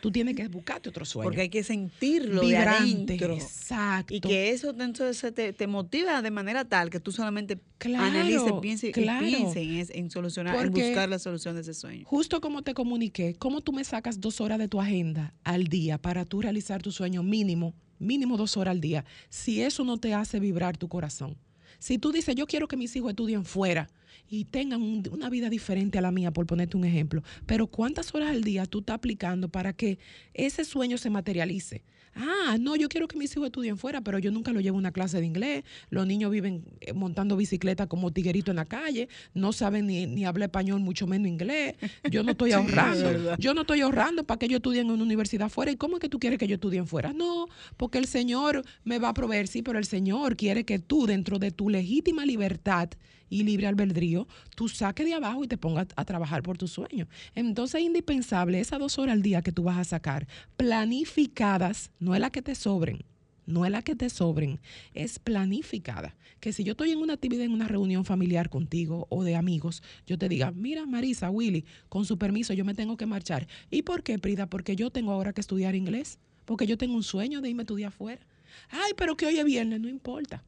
[0.01, 1.25] Tú tienes que buscarte otro sueño.
[1.25, 3.35] Porque hay que sentirlo de Vibrante, adentro.
[3.35, 4.15] exacto.
[4.15, 8.53] Y que eso entonces te, te motiva de manera tal que tú solamente Claro, analices,
[8.63, 9.27] pienses claro.
[9.27, 12.05] y pienses en, solucionar, en buscar la solución de ese sueño.
[12.07, 15.99] Justo como te comuniqué, ¿cómo tú me sacas dos horas de tu agenda al día
[15.99, 20.15] para tú realizar tu sueño mínimo, mínimo dos horas al día, si eso no te
[20.15, 21.37] hace vibrar tu corazón?
[21.79, 23.89] Si tú dices, yo quiero que mis hijos estudien fuera
[24.29, 28.15] y tengan un- una vida diferente a la mía, por ponerte un ejemplo, pero ¿cuántas
[28.15, 29.99] horas al día tú estás aplicando para que
[30.35, 31.83] ese sueño se materialice?
[32.13, 34.81] Ah, no, yo quiero que mis hijos estudien fuera, pero yo nunca lo llevo a
[34.81, 35.63] una clase de inglés.
[35.91, 40.25] Los niños viven eh, montando bicicleta como tiguerito en la calle, no saben ni, ni
[40.25, 41.77] hablar español, mucho menos inglés.
[42.11, 43.37] Yo no estoy ahorrando.
[43.39, 45.71] Yo no estoy ahorrando para que ellos estudien en una universidad fuera.
[45.71, 47.13] ¿Y cómo es que tú quieres que yo estudien fuera?
[47.13, 51.07] No, porque el Señor me va a proveer, sí, pero el Señor quiere que tú,
[51.07, 52.91] dentro de tu legítima libertad
[53.29, 57.09] y libre albedrío, tú saques de abajo y te pongas a trabajar por tus sueños.
[57.35, 62.15] Entonces es indispensable esas dos horas al día que tú vas a sacar, planificadas, no
[62.15, 63.05] es la que te sobren,
[63.47, 64.61] no es la que te sobren,
[64.95, 66.17] es planificada.
[66.41, 69.83] Que si yo estoy en una actividad, en una reunión familiar contigo o de amigos,
[70.07, 73.47] yo te diga, mira Marisa, Willy, con su permiso yo me tengo que marchar.
[73.71, 74.49] ¿Y por qué, Prida?
[74.49, 77.65] Porque yo tengo ahora que estudiar inglés, porque yo tengo un sueño de irme a
[77.65, 78.27] estudiar afuera.
[78.71, 80.43] Ay, pero que hoy es viernes, no importa.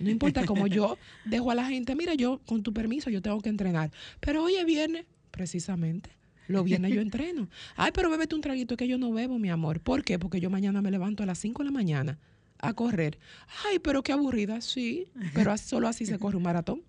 [0.00, 3.40] No importa cómo yo dejo a la gente, mira, yo con tu permiso yo tengo
[3.40, 3.90] que entrenar.
[4.20, 6.10] Pero hoy es viernes, precisamente.
[6.48, 7.48] Los viernes yo entreno.
[7.76, 9.80] Ay, pero bébete un traguito que yo no bebo, mi amor.
[9.80, 10.18] ¿Por qué?
[10.18, 12.18] Porque yo mañana me levanto a las 5 de la mañana
[12.58, 13.18] a correr.
[13.64, 14.60] Ay, pero qué aburrida.
[14.60, 16.82] Sí, pero solo así se corre un maratón.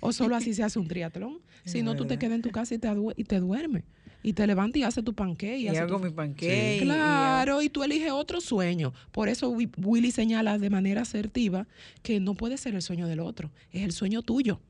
[0.00, 1.40] O solo así se hace un triatlón.
[1.64, 3.84] Si no, tú te quedas en tu casa y te, y te duermes.
[4.22, 5.58] Y te levantas y haces tu panque.
[5.58, 6.04] Y, hago tu...
[6.04, 6.78] mi panque.
[6.82, 8.92] Claro, y tú eliges otro sueño.
[9.12, 11.66] Por eso Willy señala de manera asertiva
[12.02, 13.50] que no puede ser el sueño del otro.
[13.70, 14.60] Es el sueño tuyo.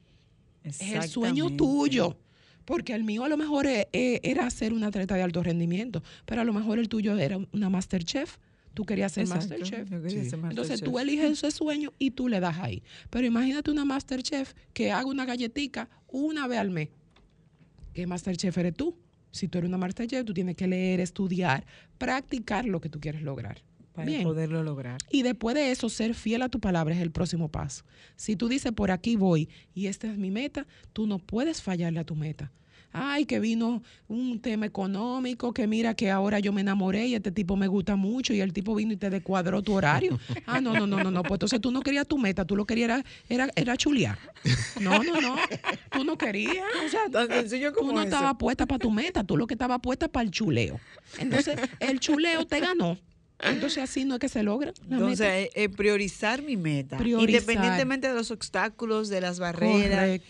[0.63, 2.17] Es el sueño tuyo.
[2.65, 6.03] Porque el mío a lo mejor e, e, era ser un atleta de alto rendimiento,
[6.27, 8.37] pero a lo mejor el tuyo era una Masterchef.
[8.75, 9.91] Tú querías ser Masterchef.
[9.91, 12.83] Entonces tú eliges ese sueño y tú le das ahí.
[13.09, 16.91] Pero imagínate una Masterchef que haga una galletica una vez al mes.
[17.95, 18.95] ¿Qué Masterchef eres tú?
[19.39, 21.65] Si tú eres una Masterchef, tú tienes que leer, estudiar,
[21.97, 23.63] practicar lo que tú quieres lograr.
[23.93, 24.99] Para poderlo lograr.
[25.11, 27.85] Y después de eso, ser fiel a tu palabra es el próximo paso.
[28.15, 31.99] Si tú dices, por aquí voy y esta es mi meta, tú no puedes fallarle
[31.99, 32.53] a tu meta
[32.93, 37.31] ay, que vino un tema económico, que mira que ahora yo me enamoré y este
[37.31, 40.19] tipo me gusta mucho y el tipo vino y te descuadró tu horario.
[40.47, 42.65] Ah, no, no, no, no, no, pues entonces tú no querías tu meta, tú lo
[42.65, 44.19] querías era, era, chulear.
[44.81, 45.37] No, no, no,
[45.91, 47.03] tú no querías, o sea,
[47.73, 50.81] tú no estabas puesta para tu meta, tú lo que estabas puesta para el chuleo.
[51.19, 52.97] Entonces, el chuleo te ganó.
[53.41, 54.73] Entonces así no es que se logra.
[54.91, 56.99] Entonces, eh, eh, priorizar mi meta.
[57.03, 60.21] Independientemente de los obstáculos, de las barreras,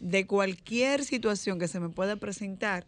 [0.00, 2.86] de cualquier situación que se me pueda presentar,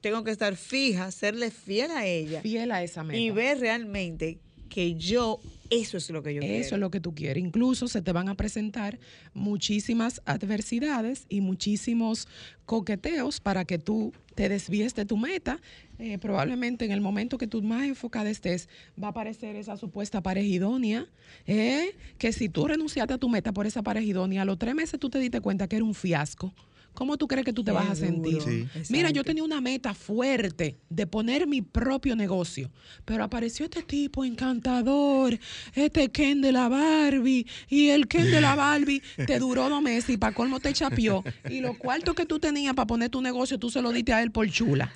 [0.00, 2.40] tengo que estar fija, serle fiel a ella.
[2.42, 3.18] Fiel a esa meta.
[3.18, 6.54] Y ver realmente que yo, eso es lo que yo quiero.
[6.54, 7.42] Eso es lo que tú quieres.
[7.42, 8.98] Incluso se te van a presentar
[9.32, 12.28] muchísimas adversidades y muchísimos
[12.66, 15.60] coqueteos para que tú te desvíes de tu meta
[15.98, 18.68] eh, probablemente en el momento que tú más enfocada estés,
[19.00, 21.06] va a aparecer esa supuesta pareja idónea,
[21.46, 24.74] eh, que si tú renunciaste a tu meta por esa pareja idónea, a los tres
[24.74, 26.52] meses tú te diste cuenta que era un fiasco.
[26.94, 28.68] ¿Cómo tú crees que tú te vas a sentir?
[28.88, 32.70] Mira, yo tenía una meta fuerte de poner mi propio negocio,
[33.04, 35.38] pero apareció este tipo encantador,
[35.74, 40.10] este Ken de la Barbie, y el Ken de la Barbie te duró dos meses
[40.10, 43.58] y para colmo te chapió, y los cuartos que tú tenías para poner tu negocio,
[43.58, 44.92] tú se lo diste a él por chula.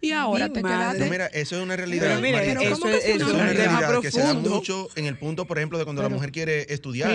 [0.00, 1.10] Y ahora te quedaste.
[1.10, 2.06] mira, eso es una realidad.
[2.06, 5.78] Pero mira, eso, es, una, realidad que se da mucho en el punto, por ejemplo,
[5.78, 7.10] de cuando la mujer quiere estudiar,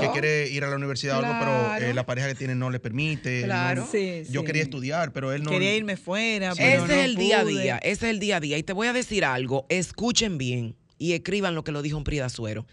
[0.00, 2.70] que quiere ir a la universidad o algo, pero eh, la pareja que tiene no
[2.70, 3.42] le permite.
[3.44, 3.88] Claro.
[4.28, 5.50] yo quería estudiar, pero él no.
[5.50, 6.54] Quería irme fuera.
[6.54, 7.78] Pero ese es el día a día.
[7.78, 8.58] Ese es el día a día.
[8.58, 9.66] Y te voy a decir algo.
[9.68, 12.66] Escuchen bien y escriban lo que lo dijo un Prida Suero.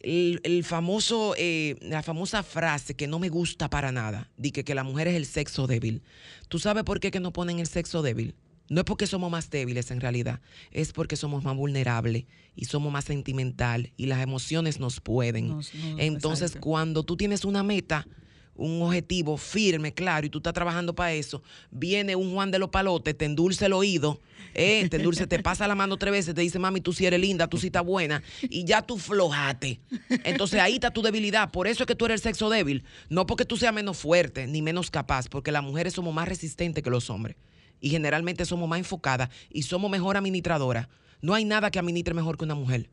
[0.00, 4.74] El, famoso, eh, la famosa frase que no me gusta para nada, de que, que
[4.74, 6.02] la mujer es el sexo débil.
[6.48, 8.36] ¿Tú sabes por qué que no ponen el sexo débil?
[8.68, 10.40] No es porque somos más débiles en realidad,
[10.72, 12.24] es porque somos más vulnerables
[12.54, 15.60] y somos más sentimental y las emociones nos pueden.
[15.98, 18.06] Entonces, cuando tú tienes una meta,
[18.56, 22.70] un objetivo firme, claro, y tú estás trabajando para eso, viene un Juan de los
[22.70, 24.20] Palotes, te endulce el oído,
[24.54, 27.20] eh, te endulce, te pasa la mano tres veces, te dice, mami, tú sí eres
[27.20, 29.80] linda, tú sí estás buena, y ya tú flojate.
[30.24, 31.50] Entonces ahí está tu debilidad.
[31.50, 32.84] Por eso es que tú eres el sexo débil.
[33.10, 36.82] No porque tú seas menos fuerte ni menos capaz, porque las mujeres somos más resistentes
[36.82, 37.36] que los hombres
[37.80, 40.88] y generalmente somos más enfocadas y somos mejor administradoras.
[41.22, 42.90] No hay nada que administre mejor que una mujer.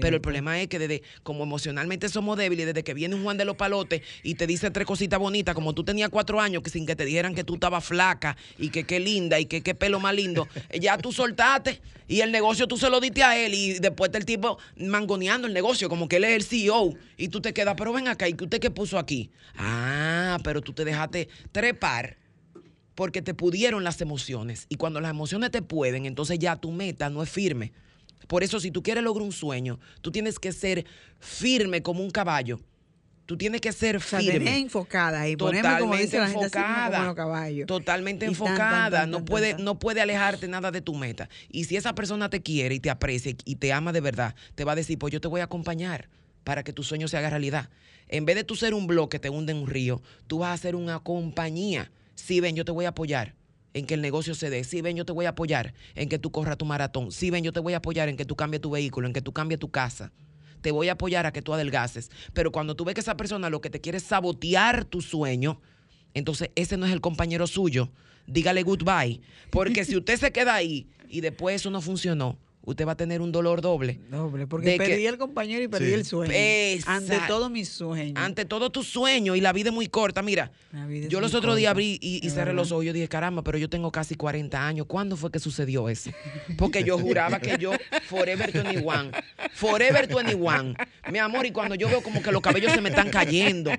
[0.00, 3.36] Pero el problema es que desde como emocionalmente somos débiles, desde que viene un Juan
[3.36, 6.70] de los Palotes y te dice tres cositas bonitas, como tú tenías cuatro años, que
[6.70, 9.74] sin que te dijeran que tú estabas flaca y que qué linda y que qué
[9.74, 10.48] pelo más lindo,
[10.80, 14.18] ya tú soltaste y el negocio tú se lo diste a él y después está
[14.18, 17.74] el tipo mangoneando el negocio, como que él es el CEO y tú te quedas,
[17.76, 19.30] pero ven acá, ¿y usted qué puso aquí?
[19.56, 22.23] Ah, pero tú te dejaste trepar
[22.94, 24.66] porque te pudieron las emociones.
[24.68, 27.72] Y cuando las emociones te pueden, entonces ya tu meta no es firme.
[28.26, 30.84] Por eso, si tú quieres lograr un sueño, tú tienes que ser
[31.18, 32.60] firme como un caballo.
[33.26, 34.58] Tú tienes que ser firme.
[34.58, 37.14] enfocada y totalmente enfocada,
[37.66, 39.06] Totalmente enfocada.
[39.06, 41.30] no, puede, no puede alejarte nada de tu meta.
[41.50, 44.64] Y si esa persona te quiere y te aprecia y te ama de verdad, te
[44.64, 46.10] va a decir, pues yo te voy a acompañar
[46.44, 47.70] para que tu sueño se haga realidad.
[48.08, 50.52] En vez de tú ser un bloque que te hunde en un río, tú vas
[50.60, 53.34] a ser una compañía Sí, ven, yo te voy a apoyar
[53.74, 54.64] en que el negocio se dé.
[54.64, 57.12] Sí, ven, yo te voy a apoyar en que tú corras tu maratón.
[57.12, 59.20] Sí, ven, yo te voy a apoyar en que tú cambies tu vehículo, en que
[59.20, 60.12] tú cambies tu casa.
[60.60, 62.10] Te voy a apoyar a que tú adelgaces.
[62.32, 65.60] Pero cuando tú ves que esa persona lo que te quiere es sabotear tu sueño,
[66.14, 67.90] entonces ese no es el compañero suyo.
[68.26, 69.20] Dígale goodbye.
[69.50, 73.20] Porque si usted se queda ahí y después eso no funcionó, usted va a tener
[73.20, 74.00] un dolor doble.
[74.10, 76.32] Doble, porque perdí el compañero y perdí el sueño.
[76.86, 78.14] Ante todo mi sueño.
[78.16, 80.22] Ante todo tu sueño y la vida es muy corta.
[80.22, 80.50] Mira,
[81.08, 83.92] yo los otros días abrí y, cerré los ojos y dije, caramba, pero yo tengo
[83.92, 84.86] casi 40 años.
[84.86, 86.10] ¿Cuándo fue que sucedió eso?
[86.58, 87.72] Porque yo juraba que yo,
[88.06, 89.10] forever 21,
[89.52, 90.74] forever 21,
[91.10, 93.70] Mi amor, y cuando yo veo como que los cabellos se me están cayendo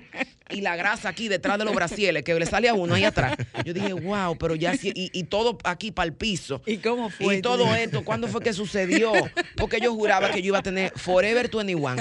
[0.50, 3.36] y la grasa aquí detrás de los brasieles que le sale a uno ahí atrás,
[3.64, 6.62] yo dije, wow, pero ya sí, y, y todo aquí para el piso.
[6.66, 7.36] ¿Y cómo fue?
[7.38, 9.12] Y todo esto, ¿cuándo fue que sucedió?
[9.56, 11.96] Porque yo juraba que yo iba a tener Forever 21.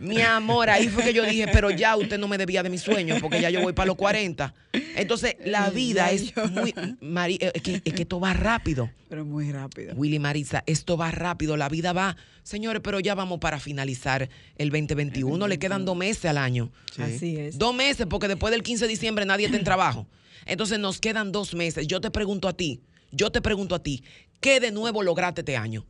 [0.00, 2.82] Mi amor, ahí fue que yo dije, pero ya usted no me debía de mis
[2.82, 4.54] sueños, porque ya yo voy para los 40.
[4.96, 6.72] Entonces, la vida es muy.
[7.00, 8.90] Mari- eh, es, que, es que esto va rápido.
[9.08, 9.92] Pero muy rápido.
[9.96, 12.16] Willy Marisa, esto va rápido, la vida va.
[12.44, 15.48] Señores, pero ya vamos para finalizar el 2021.
[15.48, 16.70] Le quedan dos meses al año.
[16.94, 17.02] Sí.
[17.02, 17.58] Así es.
[17.58, 20.06] Dos meses, porque después del 15 de diciembre nadie está en trabajo.
[20.46, 21.86] Entonces nos quedan dos meses.
[21.86, 22.80] Yo te pregunto a ti,
[23.12, 24.02] yo te pregunto a ti,
[24.40, 25.84] ¿qué de nuevo lograste este año?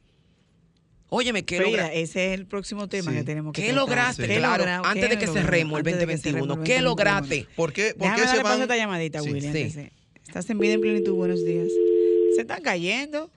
[1.13, 2.01] Óyeme, ¿qué lograste?
[2.03, 3.17] ese es el próximo tema Sí.
[3.19, 3.89] que tenemos que ¿Qué tratar.
[3.89, 4.29] lograste?
[4.29, 6.23] ¿Qué Claro, logra- antes de que cerremos el Antes de que 2021.
[6.23, 6.89] cerremos el ¿Qué 2021.
[6.89, 7.47] lograste?
[7.57, 8.61] ¿Por qué, por Déjame qué se van?
[8.61, 9.33] a esta llamadita, Sí.
[9.33, 9.93] De-
[10.27, 11.67] Estás en vida en plenitud, buenos días.
[12.37, 13.29] Se están cayendo.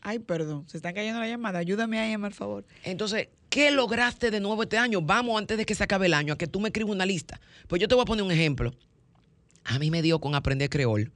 [0.00, 1.58] Ay, perdón, se están cayendo la llamada.
[1.58, 2.64] Ayúdame ahí, por favor.
[2.84, 5.00] Entonces, ¿qué lograste de nuevo este año?
[5.00, 7.40] Vamos antes de que se acabe el año, a que tú me escribas una lista.
[7.68, 8.74] Pues yo te voy a poner un ejemplo.
[9.62, 11.12] A mí me dio con aprender creol.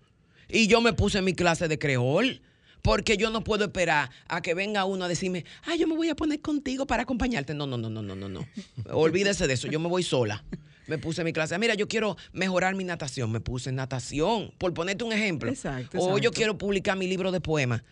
[0.48, 2.40] Y yo me puse en mi clase de creol.
[2.80, 6.10] Porque yo no puedo esperar a que venga uno a decirme, ay, yo me voy
[6.10, 7.54] a poner contigo para acompañarte.
[7.54, 8.46] No, no, no, no, no, no, no.
[8.92, 9.66] Olvídese de eso.
[9.66, 10.44] Yo me voy sola.
[10.86, 11.58] Me puse en mi clase.
[11.58, 13.32] Mira, yo quiero mejorar mi natación.
[13.32, 14.52] Me puse en natación.
[14.58, 15.50] Por ponerte un ejemplo.
[15.50, 17.82] Exacto, O yo quiero publicar mi libro de poemas.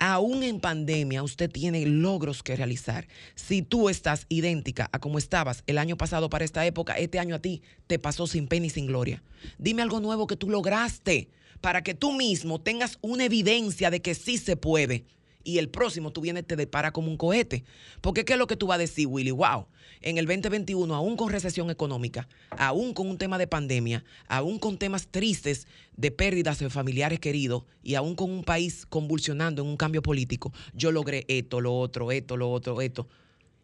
[0.00, 3.08] Aún en pandemia, usted tiene logros que realizar.
[3.34, 7.34] Si tú estás idéntica a como estabas el año pasado para esta época, este año
[7.34, 9.24] a ti te pasó sin pena y sin gloria.
[9.58, 11.30] Dime algo nuevo que tú lograste
[11.60, 15.04] para que tú mismo tengas una evidencia de que sí se puede.
[15.48, 17.64] Y el próximo tú vienes te depara como un cohete.
[18.02, 19.30] Porque ¿qué es lo que tú vas a decir, Willy?
[19.30, 19.66] Wow,
[20.02, 24.76] en el 2021, aún con recesión económica, aún con un tema de pandemia, aún con
[24.76, 29.78] temas tristes de pérdidas de familiares queridos y aún con un país convulsionando en un
[29.78, 33.08] cambio político, yo logré esto, lo otro, esto, lo otro, esto.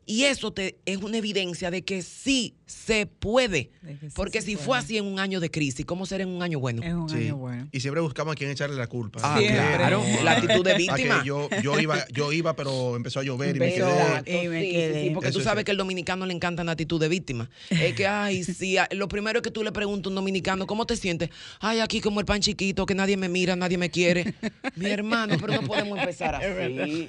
[0.07, 3.71] Y eso te, es una evidencia de que sí se puede.
[3.87, 4.67] Sí Porque se si puede.
[4.67, 6.83] fue así en un año de crisis, ¿cómo será en un año bueno?
[6.83, 7.17] Es un Sí.
[7.17, 7.69] año bueno.
[7.73, 9.21] Y siempre buscamos a quién echarle la culpa.
[9.23, 9.61] Ah, Siempre.
[9.77, 11.23] claro, la actitud de víctima.
[11.25, 13.91] yo, yo, iba, yo iba, pero empezó a llover y me quedé.
[13.91, 15.03] Exacto, Y me sí, sí, quedé.
[15.05, 17.49] sí, porque Eso tú es sabes que al dominicano le encanta la actitud de víctima.
[17.71, 20.87] Es que, ay, sí, a- lo primero que tú le preguntas a un dominicano, ¿cómo
[20.87, 21.31] te sientes?
[21.61, 24.35] Ay, aquí como el pan chiquito, que nadie me mira, nadie me quiere.
[24.77, 27.09] Mi hermano, pero no podemos empezar así.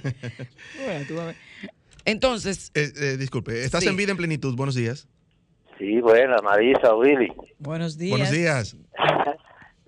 [0.84, 1.36] Bueno, tú vas a ver.
[2.06, 3.88] Entonces, Eh, eh, disculpe, estás Sí.
[3.90, 4.56] en vida en plenitud.
[4.56, 5.08] Buenos días.
[5.78, 7.30] Sí, buena, Marisa, Willy.
[7.58, 8.10] Buenos días.
[8.10, 8.76] Buenos días.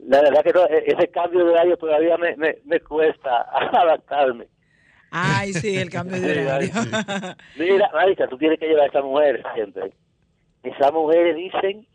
[0.07, 4.47] La verdad que no, e- ese cambio de horario todavía me, me, me cuesta adaptarme.
[5.11, 6.71] Ay, sí, el cambio de Sí, horario.
[7.57, 9.93] Mira, Marisa, tú tienes que llevar a esa mujer siempre.
[10.63, 11.87] Esas mujeres dicen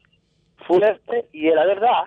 [0.68, 2.04] fuerte y es la verdad.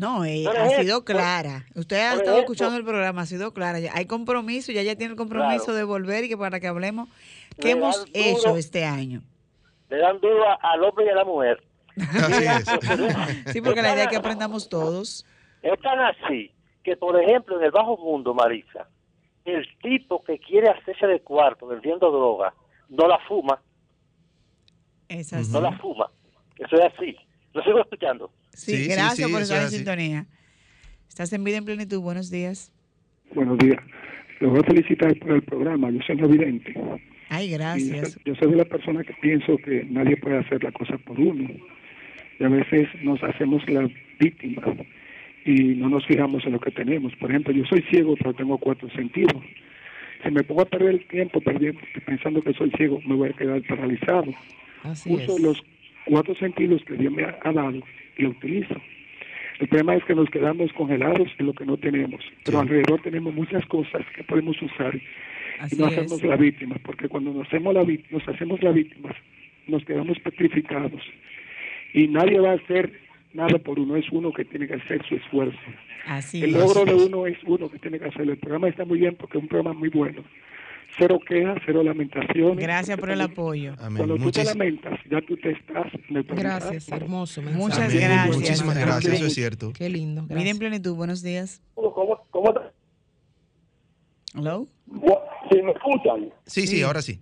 [0.00, 1.66] No, eh, Por ha sido clara.
[1.74, 3.80] Usted ha estado escuchando el programa, ha sido clara.
[3.80, 5.76] Ya Hay compromiso, ya ya tiene el compromiso Claro.
[5.78, 7.06] de volver y que para que hablemos
[7.60, 8.10] qué Le hemos duro.
[8.14, 9.20] hecho este año.
[9.90, 11.62] Le dan duro a- al hombre y a la mujer.
[11.98, 12.64] Así es.
[13.52, 15.26] Sí, porque la idea es que aprendamos todos.
[15.60, 16.50] Es tan así
[16.82, 18.88] que, por ejemplo, en el bajo mundo, Marisa,
[19.44, 22.54] el tipo que quiere hacerse de cuarto vendiendo droga,
[22.88, 23.60] no la fuma,
[25.08, 25.52] Es así.
[25.52, 26.10] no la fuma.
[26.56, 27.16] Eso es así.
[27.52, 28.30] Lo sigo escuchando.
[28.52, 30.26] Sí, gracias sí, por estar en es sintonía.
[31.08, 32.00] Estás en vida en plenitud.
[32.00, 32.72] Buenos días.
[33.34, 33.78] Buenos días.
[34.40, 35.90] Los voy a felicitar por el programa.
[35.90, 36.74] Yo soy vidente.
[37.28, 38.18] Ay, Y gracias.
[38.24, 41.48] yo soy de la persona que pienso que nadie puede hacer la cosa por uno.
[42.38, 44.62] Y a veces nos hacemos la víctima
[45.44, 47.14] y no nos fijamos en lo que tenemos.
[47.16, 49.42] Por ejemplo, yo soy ciego, pero tengo cuatro sentidos.
[50.24, 53.32] Si me pongo a perder el tiempo perdiendo, pensando que soy ciego, me voy a
[53.32, 54.32] quedar paralizado.
[54.82, 55.42] Así Uso es.
[55.42, 55.62] los
[56.06, 57.80] cuatro sentidos que Dios me ha dado
[58.16, 58.80] y lo utilizo.
[59.58, 63.34] El problema es que nos quedamos congelados en lo que no tenemos, pero alrededor tenemos
[63.34, 64.98] muchas cosas que podemos usar
[65.58, 69.14] Así y no hacemos la víctima, porque cuando nos hacemos la nos hacemos la víctima,
[69.66, 71.02] nos quedamos petrificados
[71.92, 72.90] y nadie va a hacer
[73.34, 75.58] nada por uno, es uno que tiene que hacer su esfuerzo.
[76.06, 76.56] Así El es.
[76.56, 78.32] logro de uno es uno que tiene que hacerlo.
[78.32, 80.24] El programa está muy bien porque es un programa muy bueno.
[80.98, 82.56] Cero quejas, cero lamentaciones.
[82.58, 83.74] Gracias por el apoyo.
[83.78, 83.96] Amén.
[83.98, 85.86] Cuando tú te lamentas, ya tú te estás.
[86.08, 87.40] Gracias, hermoso.
[87.42, 88.04] Muchas mensaje.
[88.04, 88.16] Amén.
[88.16, 88.36] gracias.
[88.36, 89.72] Muchísimas gracias, eso es cierto.
[89.72, 90.24] Qué lindo.
[90.28, 90.58] Gracias.
[90.58, 90.94] plenitud.
[90.96, 91.62] Buenos días.
[91.74, 92.60] ¿Cómo, cómo te-
[94.38, 94.66] Hello.
[95.50, 97.20] Si me escuchan, Sí, sí, ahora sí.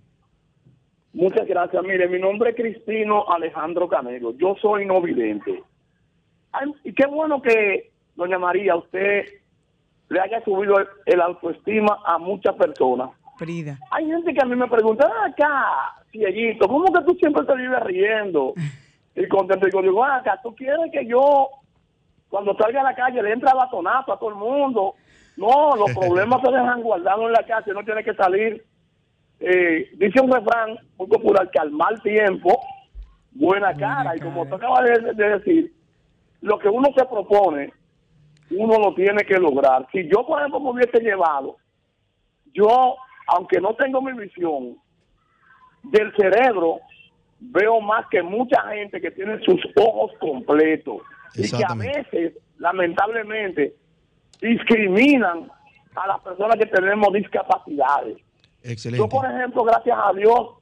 [1.13, 1.81] muchas gracias.
[1.83, 4.35] Mire, mi nombre es Cristino Alejandro Canelo.
[4.37, 5.63] Yo soy no vidente.
[6.51, 9.25] Ay, y qué bueno que, doña María, usted
[10.09, 13.09] le haya subido el, el autoestima a muchas personas.
[13.91, 17.55] Hay gente que a mí me pregunta, "Ah, acá, cieguito, ¿cómo que tú siempre te
[17.55, 18.53] vives riendo?
[19.15, 19.67] Y contento.
[19.67, 21.49] Y digo, "Ah, acá, ¿tú quieres que yo,
[22.29, 24.95] cuando salga a la calle, le entre a batonazo a todo el mundo?
[25.37, 28.63] No, los problemas se dejan guardados en la casa y no tiene que salir.
[29.41, 32.59] eh, dice un refrán muy popular que al mal tiempo,
[33.31, 34.15] buena cara.
[34.15, 35.73] Y como tú acabas de, de decir,
[36.41, 37.71] lo que uno se propone,
[38.51, 39.87] uno lo tiene que lograr.
[39.93, 41.55] Si yo, por ejemplo, me hubiese llevado,
[42.53, 42.95] yo,
[43.31, 44.77] aunque no tengo mi visión,
[45.83, 46.79] del cerebro
[47.39, 51.01] veo más que mucha gente que tiene sus ojos completos
[51.35, 53.75] y que a veces, lamentablemente,
[54.41, 55.49] discriminan
[55.95, 58.17] a las personas que tenemos discapacidades.
[58.63, 58.97] Excelente.
[59.03, 60.57] Yo, por ejemplo, gracias a Dios,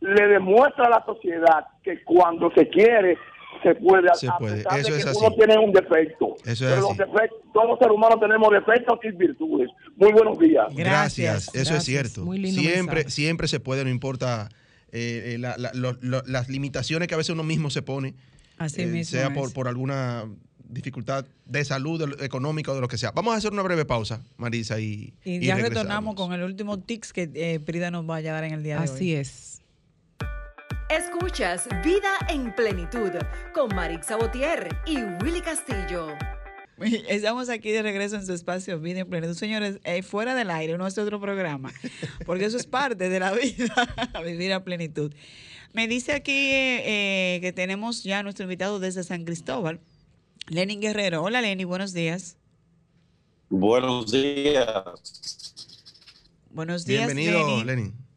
[0.00, 3.16] le demuestra a la sociedad que cuando se quiere,
[3.62, 4.56] se puede, a- Se a puede.
[4.64, 5.18] pesar Eso de es que así.
[5.24, 6.34] uno tiene un defecto.
[6.44, 6.98] Eso es Pero los así.
[6.98, 9.70] defectos- todos los seres humanos tenemos defectos y virtudes.
[9.96, 10.66] Muy buenos días.
[10.74, 11.78] Gracias, eso gracias.
[11.78, 12.24] es cierto.
[12.24, 13.10] Muy lindo siempre, mensaje.
[13.10, 14.48] siempre se puede, no importa
[14.92, 18.14] eh, eh, la- la- lo- lo- las limitaciones que a veces uno mismo se pone,
[18.58, 19.10] Así eh, mismo.
[19.18, 20.24] sea por, por alguna
[20.68, 23.10] dificultad de salud, de- económica o de lo que sea.
[23.12, 25.68] Vamos a hacer una breve pausa, Marisa, y, Y ya regresamos.
[25.68, 28.76] retornamos con el último tics que eh, Prida nos vaya a dar en el día
[28.76, 28.84] de hoy.
[28.94, 29.59] Así es.
[30.90, 33.12] Escuchas Vida en Plenitud
[33.54, 36.08] con Marix Sabotier y Willy Castillo.
[37.08, 39.34] Estamos aquí de regreso en su espacio Vida en Plenitud.
[39.34, 41.72] Señores, eh, fuera del aire, no es otro programa,
[42.26, 43.72] porque eso es parte de la vida,
[44.24, 45.14] vivir a plenitud.
[45.72, 49.78] Me dice aquí eh, eh, que tenemos ya a nuestro invitado desde San Cristóbal,
[50.48, 51.22] Lenin Guerrero.
[51.22, 52.36] Hola Lenny, buenos días.
[53.48, 54.66] Buenos días.
[56.50, 57.64] Buenos días, Bienvenido, Lenny.
[57.64, 58.09] Lenin.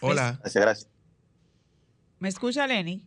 [0.00, 0.38] Hola.
[0.40, 0.90] Gracias, gracias.
[2.18, 3.06] ¿Me escucha Lenny?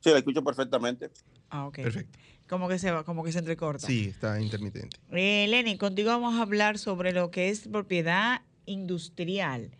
[0.00, 1.10] Sí, la escucho perfectamente.
[1.50, 1.76] Ah, ok.
[1.76, 2.18] Perfecto.
[2.48, 3.86] Como que se va, como que se entrecorta.
[3.86, 4.96] Sí, está intermitente.
[5.10, 9.72] Eh, Lenny, contigo vamos a hablar sobre lo que es propiedad industrial,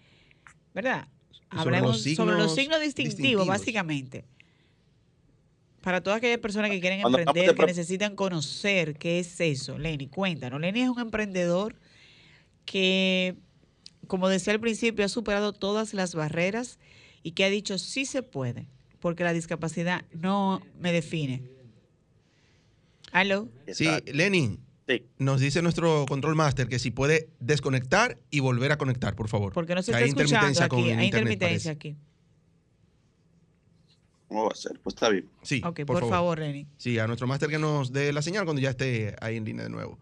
[0.75, 1.07] ¿verdad?
[1.51, 3.46] Sobre Hablemos los sobre los signos distintivos, distintivos.
[3.46, 4.25] básicamente.
[5.81, 9.79] Para todas aquellas personas que quieren Cuando emprender, de que necesitan conocer qué es eso.
[9.79, 10.61] Lenny, cuéntanos.
[10.61, 11.77] Lenny es un emprendedor
[12.64, 13.37] que,
[14.07, 16.79] como decía al principio, ha superado todas las barreras
[17.23, 18.66] y que ha dicho sí se puede,
[19.01, 21.42] porque la discapacidad no me define.
[23.12, 23.49] ¿Aló?
[23.73, 23.88] Sí.
[24.07, 25.03] Lenin, Sí.
[25.19, 29.53] nos dice nuestro control master que si puede desconectar y volver a conectar, por favor.
[29.53, 30.77] Porque no se está hay escuchando aquí.
[30.77, 31.71] Hay internet, intermitencia parece.
[31.71, 31.97] aquí.
[34.29, 34.79] ¿Cómo va a ser?
[34.81, 35.29] Pues está bien.
[35.42, 36.66] Sí, por, favor, Lenny.
[36.77, 39.64] Sí, a nuestro máster que nos dé la señal cuando ya esté ahí en línea
[39.64, 39.99] de nuevo.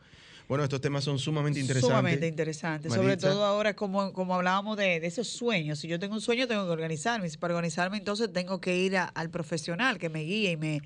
[0.48, 1.88] Bueno, estos temas son sumamente interesantes.
[1.88, 2.88] Sumamente interesante.
[2.90, 5.78] Sobre todo ahora, como, como hablábamos de, de esos sueños.
[5.78, 7.30] Si yo tengo un sueño, tengo que organizarme.
[7.30, 10.82] Si para organizarme, entonces tengo que ir a- al profesional que me guíe y me,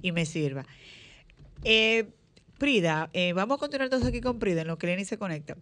[0.00, 0.64] y me sirva.
[1.64, 2.08] Eh,
[2.58, 5.56] Prida, eh, vamos a continuar entonces aquí con Prida, en lo que Lenny se conecta.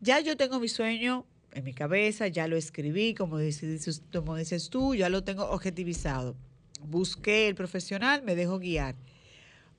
[0.00, 4.70] Ya yo tengo mi sueño en mi cabeza, ya lo escribí, como dices, como dices
[4.70, 6.34] tú, ya lo tengo objetivizado.
[6.82, 8.96] Busqué el profesional, me dejo guiar.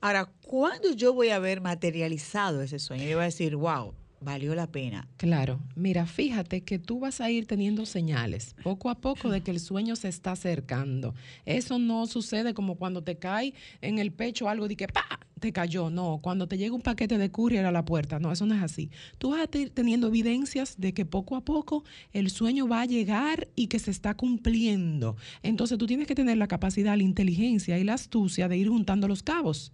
[0.06, 3.02] Ahora, ¿cuándo yo voy a ver materializado ese sueño?
[3.08, 5.08] Yo voy a decir, wow, valió la pena.
[5.16, 9.50] Claro, mira, fíjate que tú vas a ir teniendo señales poco a poco de que
[9.50, 11.16] el sueño se está acercando.
[11.44, 15.02] Eso no sucede como cuando te cae en el pecho algo de que ¡pa!
[15.40, 15.90] te cayó.
[15.90, 18.20] No, cuando te llega un paquete de courier a la puerta.
[18.20, 18.90] No, eso no es así.
[19.18, 22.86] Tú vas a ir teniendo evidencias de que poco a poco el sueño va a
[22.86, 25.16] llegar y que se está cumpliendo.
[25.42, 29.08] Entonces tú tienes que tener la capacidad, la inteligencia y la astucia de ir juntando
[29.08, 29.72] los cabos.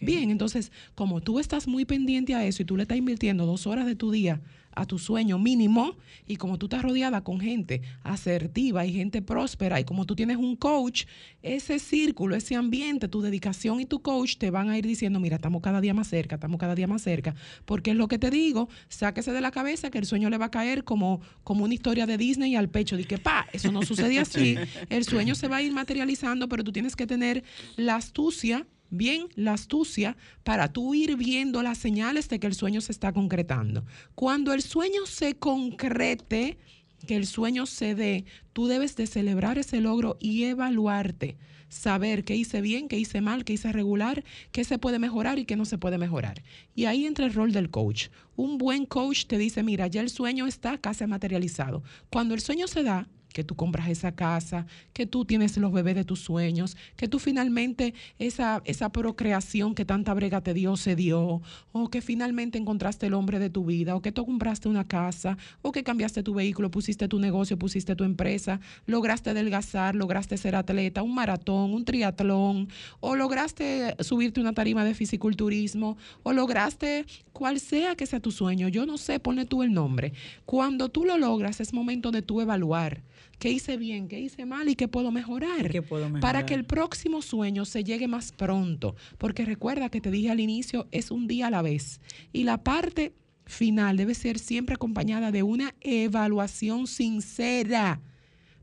[0.00, 3.66] Bien, entonces, como tú estás muy pendiente a eso y tú le estás invirtiendo dos
[3.66, 4.40] horas de tu día
[4.74, 9.78] a tu sueño mínimo, y como tú estás rodeada con gente asertiva y gente próspera,
[9.80, 11.04] y como tú tienes un coach,
[11.42, 15.36] ese círculo, ese ambiente, tu dedicación y tu coach te van a ir diciendo, mira,
[15.36, 17.34] estamos cada día más cerca, estamos cada día más cerca,
[17.66, 20.46] porque es lo que te digo, sáquese de la cabeza que el sueño le va
[20.46, 23.82] a caer como, como una historia de Disney al pecho, de que, pa, eso no
[23.82, 24.56] sucede así,
[24.88, 27.44] el sueño se va a ir materializando, pero tú tienes que tener
[27.76, 32.80] la astucia bien la astucia para tú ir viendo las señales de que el sueño
[32.80, 33.84] se está concretando.
[34.14, 36.58] Cuando el sueño se concrete,
[37.06, 41.36] que el sueño se dé, tú debes de celebrar ese logro y evaluarte,
[41.68, 45.46] saber qué hice bien, qué hice mal, qué hice regular, qué se puede mejorar y
[45.46, 46.42] qué no se puede mejorar.
[46.74, 48.08] Y ahí entra el rol del coach.
[48.36, 51.82] Un buen coach te dice, mira, ya el sueño está casi materializado.
[52.10, 55.94] Cuando el sueño se da, que tú compras esa casa, que tú tienes los bebés
[55.94, 60.96] de tus sueños, que tú finalmente esa, esa procreación que tanta brega te dio se
[60.96, 64.86] dio, o que finalmente encontraste el hombre de tu vida, o que tú compraste una
[64.86, 70.36] casa, o que cambiaste tu vehículo, pusiste tu negocio, pusiste tu empresa, lograste adelgazar, lograste
[70.36, 72.68] ser atleta, un maratón, un triatlón,
[73.00, 78.68] o lograste subirte una tarima de fisiculturismo, o lograste cual sea que sea tu sueño,
[78.68, 80.12] yo no sé, ponle tú el nombre.
[80.44, 83.02] Cuando tú lo logras es momento de tú evaluar
[83.38, 85.70] qué hice bien, qué hice mal y qué puedo mejorar.
[85.70, 86.46] ¿Qué puedo Para mejorar?
[86.46, 88.94] que el próximo sueño se llegue más pronto.
[89.18, 92.00] Porque recuerda que te dije al inicio, es un día a la vez.
[92.32, 93.12] Y la parte
[93.44, 98.00] final debe ser siempre acompañada de una evaluación sincera.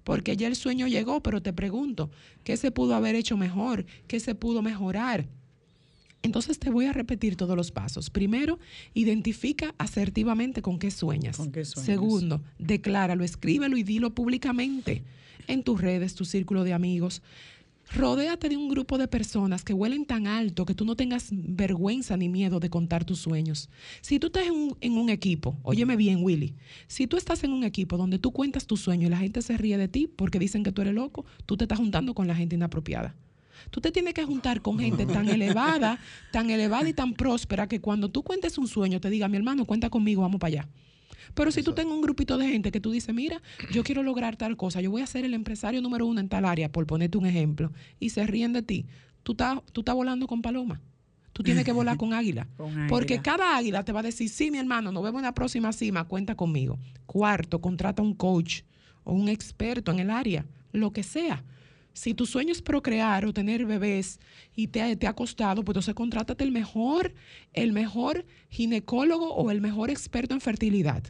[0.04, 2.10] Porque ya el sueño llegó, pero te pregunto,
[2.44, 3.86] ¿qué se pudo haber hecho mejor?
[4.08, 5.28] ¿Qué se pudo mejorar?
[6.22, 8.10] Entonces te voy a repetir todos los pasos.
[8.10, 8.60] Primero,
[8.94, 11.38] identifica asertivamente con qué sueñas.
[11.38, 11.86] ¿Con qué sueñas?
[11.86, 15.04] Segundo, decláralo, escríbelo y dilo públicamente
[15.48, 17.22] en tus redes, tu círculo de amigos.
[17.96, 22.18] Rodéate de un grupo de personas que huelen tan alto que tú no tengas vergüenza
[22.18, 23.68] ni miedo de contar tus sueños.
[24.02, 26.54] Si tú estás en un, en un equipo, óyeme bien, Willy,
[26.88, 29.58] si tú estás en un equipo donde tú cuentas tus sueños y la gente se
[29.58, 32.36] ríe de ti porque dicen que tú eres loco, tú te estás juntando con la
[32.36, 33.16] gente inapropiada.
[33.70, 36.00] Tú te tienes que juntar con gente tan elevada,
[36.32, 39.66] tan elevada y tan próspera que cuando tú cuentes un sueño te diga, mi hermano,
[39.66, 40.70] cuenta conmigo, vamos para allá.
[41.34, 43.42] Pero si tú tengas un grupito de gente que tú dices, mira,
[43.72, 46.46] yo quiero lograr tal cosa, yo voy a ser el empresario número uno en tal
[46.46, 48.86] área, por ponerte un ejemplo, y se ríen de ti,
[49.24, 50.82] tú estás, tú volando con paloma.
[51.32, 52.50] Tú tienes que volar con águila.
[52.58, 53.24] Con Porque águila.
[53.24, 56.04] cada águila te va a decir, sí, mi hermano, nos vemos en la próxima cima,
[56.04, 56.78] cuenta conmigo.
[57.06, 58.64] Cuarto, contrata un coach
[59.06, 61.46] o un experto en el área, lo que sea.
[62.02, 64.20] Si tu sueño es procrear o tener bebés
[64.56, 67.14] y te, ha- te ha costado, pues entonces contrátate el mejor,
[67.52, 71.04] el mejor ginecólogo o el mejor experto en fertilidad.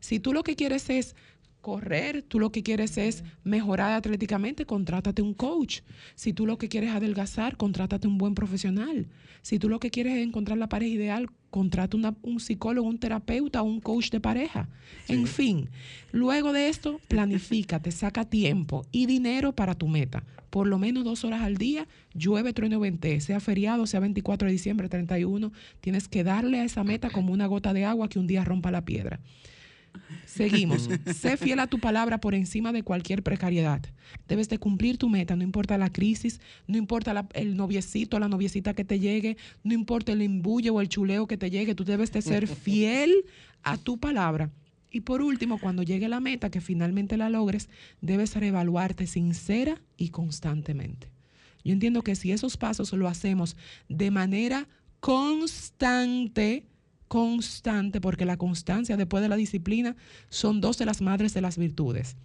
[0.00, 1.14] Si tú lo que quieres es
[1.60, 5.82] correr, tú lo que quieres es mejorar atléticamente, contrátate un coach.
[6.16, 9.06] Si tú lo que quieres es adelgazar, contrátate un buen profesional.
[9.40, 12.98] Si tú lo que quieres es encontrar la pareja ideal, contrata una- un psicólogo, un
[12.98, 14.68] terapeuta, un coach de pareja.
[15.06, 15.68] En fin,
[16.10, 20.24] luego de esto, planifícate, saca tiempo y dinero para tu meta.
[20.50, 24.52] Por lo menos dos horas al día, llueve, trueno, vente, sea feriado, sea 24 de
[24.52, 28.26] diciembre, 31, tienes que darle a esa meta como una gota de agua que un
[28.26, 29.20] día rompa la piedra.
[30.26, 30.88] Seguimos.
[31.14, 33.80] sé fiel a tu palabra por encima de cualquier precariedad.
[34.26, 38.20] Debes de cumplir tu meta, no importa la crisis, no importa la- el noviecito o
[38.20, 41.74] la noviecita que te llegue, no importa el embulle o el chuleo que te llegue,
[41.74, 43.12] tú debes de ser fiel
[43.62, 44.50] a tu palabra.
[44.90, 47.68] Y por último, cuando llegue la meta, que finalmente la logres,
[48.00, 51.08] debes reevaluarte sincera y constantemente.
[51.64, 53.56] Yo entiendo que si esos pasos lo hacemos
[53.88, 54.68] de manera
[55.00, 56.66] constante,
[57.08, 59.96] constante, porque la constancia después de la disciplina
[60.28, 62.16] son dos de las madres de las virtudes.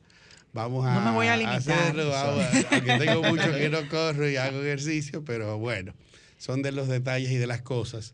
[0.54, 1.58] vamos a, No me voy a limitar.
[1.58, 2.14] hacerlo.
[2.16, 5.94] aunque tengo mucho que no corro y hago ejercicio, pero bueno,
[6.38, 8.14] son de los detalles y de las cosas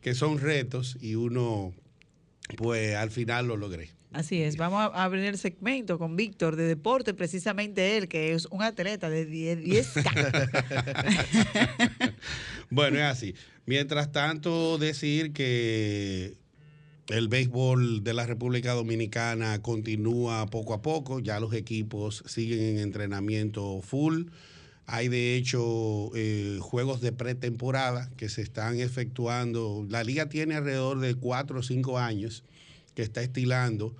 [0.00, 1.72] que son retos y uno,
[2.56, 3.90] pues al final lo logré.
[4.14, 8.46] Así es, vamos a abrir el segmento con Víctor de deporte, precisamente él, que es
[8.46, 10.52] un atleta de 10, 10K.
[12.70, 13.34] Bueno, es así.
[13.66, 16.34] Mientras tanto, decir que
[17.08, 22.78] el béisbol de la República Dominicana continúa poco a poco, ya los equipos siguen en
[22.78, 24.26] entrenamiento full.
[24.86, 29.84] Hay de hecho eh, juegos de pretemporada que se están efectuando.
[29.88, 32.44] La liga tiene alrededor de cuatro o cinco años
[32.94, 33.94] que está estilando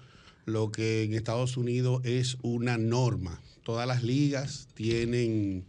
[0.46, 3.40] lo que en Estados Unidos es una norma.
[3.62, 5.64] Todas las ligas tienen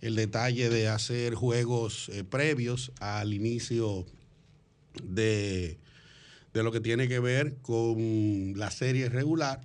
[0.00, 4.06] el detalle de hacer juegos eh, previos al inicio
[5.02, 5.78] de,
[6.54, 9.60] de lo que tiene que ver con la serie regular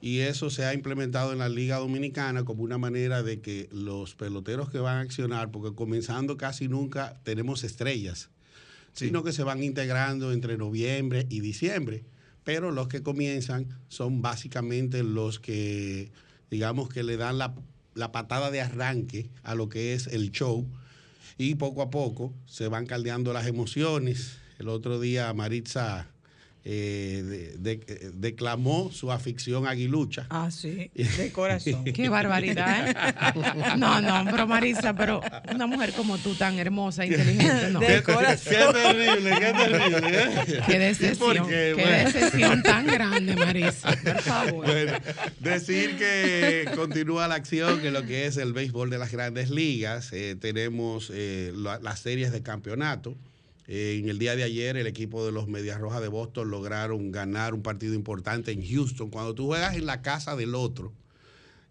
[0.00, 4.14] y eso se ha implementado en la Liga Dominicana como una manera de que los
[4.14, 8.30] peloteros que van a accionar, porque comenzando casi nunca tenemos estrellas
[8.96, 12.04] sino que se van integrando entre noviembre y diciembre.
[12.46, 16.12] Pero los que comienzan son básicamente los que,
[16.48, 17.56] digamos, que le dan la,
[18.12, 20.64] patada de arranque a lo que es el show
[21.38, 24.38] y poco a poco se van caldeando las emociones.
[24.60, 26.06] El otro día Maritza
[26.68, 27.22] eh,
[27.58, 30.26] de- de- declamó su afición aguilucha.
[30.30, 31.84] Ah, sí, de corazón.
[31.84, 32.94] Qué barbaridad, ¿eh?
[33.78, 35.20] No, no, pero Marisa, pero
[35.54, 37.78] una mujer como tú, tan hermosa, e inteligente, no.
[37.78, 38.12] Qué, qué
[38.72, 40.00] terrible, qué terrible.
[40.08, 40.62] ¿eh?
[40.66, 41.82] Qué ¿Y decepción, qué, qué?
[41.82, 42.10] Bueno.
[42.10, 44.66] decepción tan grande, Marisa, por favor.
[44.66, 44.92] Bueno,
[45.38, 50.12] decir que continúa la acción en lo que es el béisbol de las grandes ligas.
[50.12, 53.14] Eh, tenemos eh, la- las series de campeonato.
[53.68, 57.10] Eh, en el día de ayer, el equipo de los Medias Rojas de Boston lograron
[57.10, 59.10] ganar un partido importante en Houston.
[59.10, 60.92] Cuando tú juegas en la casa del otro,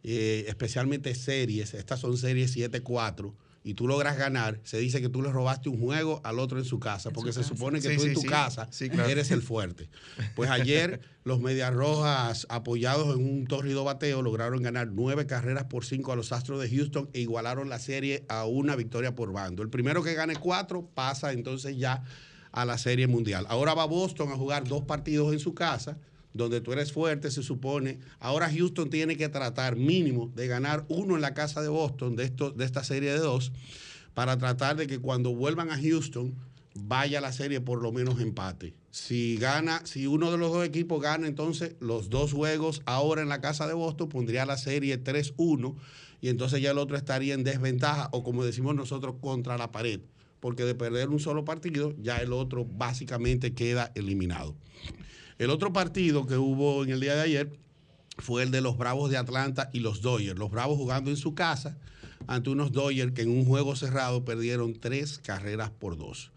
[0.04, 3.34] eh, especialmente series, estas son series 7-4,
[3.66, 6.66] y tú logras ganar, se dice que tú le robaste un juego al otro en
[6.66, 8.28] su casa, porque se supone que Sí, tú en tu sí.
[8.28, 9.10] casa claro.
[9.10, 9.90] eres el fuerte.
[10.36, 15.84] Pues ayer los Medias Rojas, apoyados en un tórrido bateo, lograron ganar nueve carreras por
[15.84, 19.64] cinco a los Astros de Houston e igualaron la serie a una victoria por bando.
[19.64, 22.04] El primero que gane cuatro pasa entonces ya
[22.52, 23.48] a la serie mundial.
[23.50, 25.98] Ahora va Boston a jugar dos partidos en su casa,
[26.36, 28.00] donde tú eres fuerte, se supone.
[28.20, 32.26] Ahora Houston tiene que tratar mínimo de ganar uno en la casa de Boston de,
[32.26, 33.54] esto, de esta serie de dos,
[34.14, 36.36] para tratar de que cuando vuelvan a Houston
[36.76, 38.74] vaya la serie por lo menos empate.
[38.92, 43.30] Si gana, si uno de los dos equipos gana, entonces los dos juegos ahora en
[43.30, 45.74] la casa de Boston pondría la serie 3-1
[46.20, 50.02] y entonces ya el otro estaría en desventaja o como decimos nosotros contra la pared,
[50.42, 54.54] porque de perder un solo partido ya el otro básicamente queda eliminado.
[55.38, 57.60] El otro partido que hubo en el día de ayer
[58.20, 60.40] fue el de los Bravos de Atlanta y los Dodgers.
[60.40, 61.78] Los Bravos jugando en su casa
[62.28, 66.32] ante unos Dodgers que en un juego cerrado perdieron tres carreras por dos.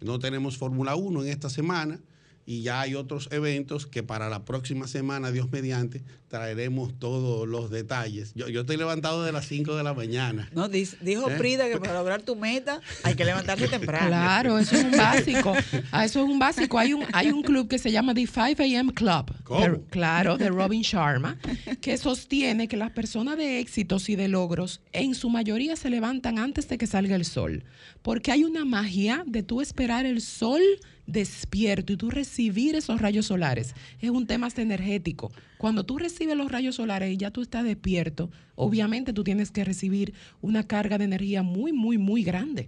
[0.00, 2.00] No tenemos Fórmula 1 en esta semana
[2.44, 7.70] y ya hay otros eventos que para la próxima semana, Dios mediante, traeremos todos los
[7.70, 8.32] detalles.
[8.36, 10.48] Yo, yo estoy levantado de las 5 de la mañana.
[10.54, 11.36] No, dijo ¿Eh?
[11.36, 14.06] Prida que para lograr tu meta hay que levantarse temprano.
[14.06, 15.52] Claro, eso es un básico.
[15.92, 16.78] Ah, Eso es un básico.
[16.78, 19.34] Hay un, hay un club que se llama The 5 AM Club.
[19.42, 19.60] ¿Cómo?
[19.60, 21.36] De- claro, de Robin Sharma,
[21.80, 26.38] que sostiene que las personas de éxitos y de logros en su mayoría se levantan
[26.38, 27.64] antes de que salga el sol.
[28.02, 30.60] Porque hay una magia de tú esperar el sol
[31.06, 33.74] despierto y tú recibir esos rayos solares.
[34.00, 35.32] Es un tema hasta energético.
[35.60, 39.62] Cuando tú recibes los rayos solares y ya tú estás despierto, obviamente tú tienes que
[39.62, 42.64] recibir una carga de energía muy, muy, muy grande.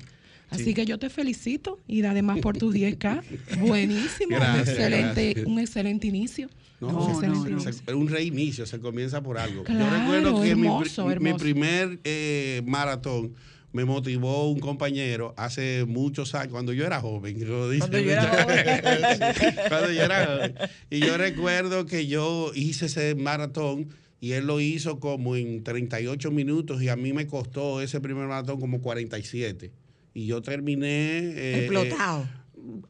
[0.51, 0.75] Así Sí.
[0.75, 3.23] que yo te felicito y además por tus 10K.
[3.61, 5.47] Buenísimo, un excelente, gracias.
[5.47, 6.51] un excelente inicio.
[6.83, 7.73] No, Un se- excelente se- inicio.
[7.87, 9.65] se- un reinicio, se comienza por algo.
[9.65, 13.33] Claro, Yo recuerdo que mi hermoso, mi, primer eh, maratón
[13.73, 17.39] me motivó un compañero hace muchos años, cuando yo era joven.
[17.39, 20.55] Cuando yo era mucha- Sí, cuando yo era joven.
[20.91, 23.89] Y yo recuerdo que yo hice ese maratón
[24.21, 28.27] y él lo hizo como en 38 minutos y a mí me costó ese primer
[28.27, 29.73] maratón como 47.
[30.15, 31.19] Y yo terminé...
[31.35, 32.29] eh, Explotado.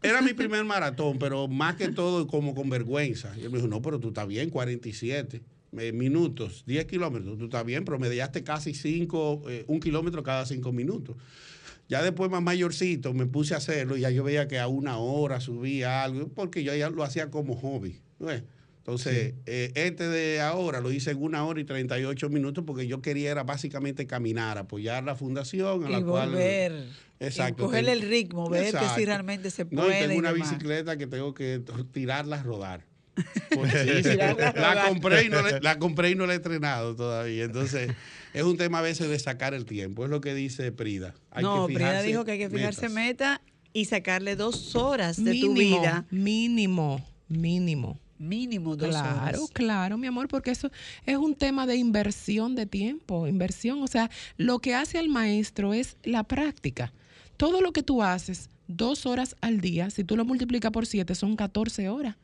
[0.02, 3.32] era mi primer maratón, pero más que todo como con vergüenza.
[3.38, 5.40] Y él me dijo, no, pero tú estás bien, 47
[5.78, 11.16] eh, minutos, 10 kilómetros, tú estás bien, promediaste casi 5, un kilómetro cada 5 minutos.
[11.88, 14.96] Ya después más mayorcito me puse a hacerlo y ya yo veía que a una
[14.98, 18.00] hora subía algo, porque yo ya lo hacía como hobby.
[18.78, 23.00] Entonces, eh, este de ahora lo hice en una hora y 38 minutos porque yo
[23.00, 26.30] quería era básicamente caminar, apoyar la fundación a la Y cual...
[26.30, 26.86] volver.
[27.20, 27.62] Exacto.
[27.62, 30.00] Y cogerle el ritmo, ver que si realmente se No, y puede.
[30.00, 30.50] tengo y una demás.
[30.50, 31.62] bicicleta que tengo que
[31.92, 32.84] tirarla a rodar.
[33.16, 37.44] Sí, sí, la, compré y no le, la compré y no la he entrenado todavía.
[37.44, 37.90] Entonces,
[38.32, 40.04] es un tema a veces de sacar el tiempo.
[40.04, 41.14] Es lo que dice Prida.
[41.30, 42.94] Hay no, que Prida dijo que hay que fijarse metas.
[42.94, 43.40] meta
[43.72, 46.06] y sacarle dos horas de tu vida.
[46.10, 47.98] Mínimo, mínimo.
[48.18, 49.50] Mínimo dos Claro, horas.
[49.52, 50.70] claro, mi amor, porque eso
[51.06, 53.82] es un tema de inversión de tiempo, inversión.
[53.82, 56.92] O sea, lo que hace al maestro es la práctica.
[57.36, 61.16] Todo lo que tú haces dos horas al día, si tú lo multiplicas por siete,
[61.16, 62.16] son 14 horas.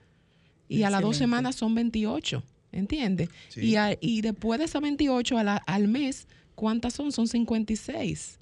[0.69, 2.43] Y a las dos semanas son 28,
[2.73, 3.29] ¿entiendes?
[3.49, 3.61] Sí.
[3.61, 7.13] Y, a- y después de esas 28 a la- al mes, ¿cuántas son?
[7.13, 8.39] Son 56.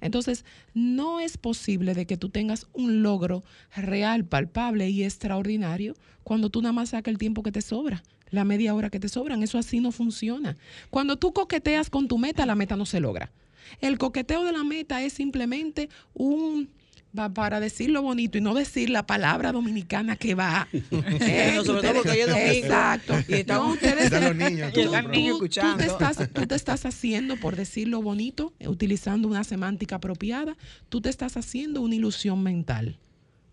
[0.00, 3.42] Entonces, no es posible de que tú tengas un logro
[3.74, 8.44] real, palpable y extraordinario cuando tú nada más sacas el tiempo que te sobra, la
[8.44, 9.42] media hora que te sobran.
[9.42, 10.56] Eso así no funciona.
[10.90, 13.32] Cuando tú coqueteas con tu meta, la meta no se logra.
[13.80, 16.70] El coqueteo de la meta es simplemente un
[17.16, 20.68] va- para decirlo bonito y no decir la palabra dominicana que va.
[20.90, 22.48] Eh, No, sobre todo porque domingo.
[22.50, 23.14] Exacto.
[23.28, 25.38] Y estamos- No, ustedes Están se- los niños, Y tú, están niños
[25.78, 30.56] te estás, tú te estás haciendo, por decirlo bonito, eh, utilizando una semántica apropiada,
[30.88, 32.98] tú te estás haciendo una ilusión mental.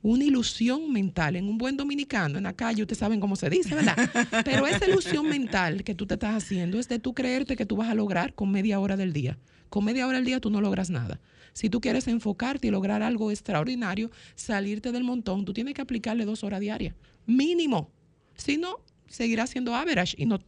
[0.01, 1.36] una ilusión mental.
[1.36, 3.97] En un buen dominicano, en la calle, ustedes saben cómo se dice, ¿verdad?
[4.45, 7.76] Pero esa ilusión mental que tú te estás haciendo es de tú creerte que tú
[7.76, 9.39] vas a lograr con media hora del día.
[9.70, 11.20] Con media hora del día tú no logras nada.
[11.56, 16.26] Si tú quieres enfocarte y lograr algo extraordinario, salirte del montón, tú tienes que aplicarle
[16.26, 16.93] dos horas diarias,
[17.26, 17.89] mínimo.
[18.36, 20.39] Si no, seguirás siendo average y no,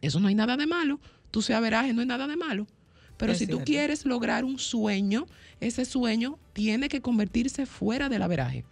[0.00, 1.00] eso no hay nada de malo.
[1.32, 2.68] Tú seas average, no hay nada de malo.
[3.16, 5.26] Pero Es si tú quieres lograr un sueño,
[5.58, 8.64] ese sueño tiene que convertirse fuera del averaje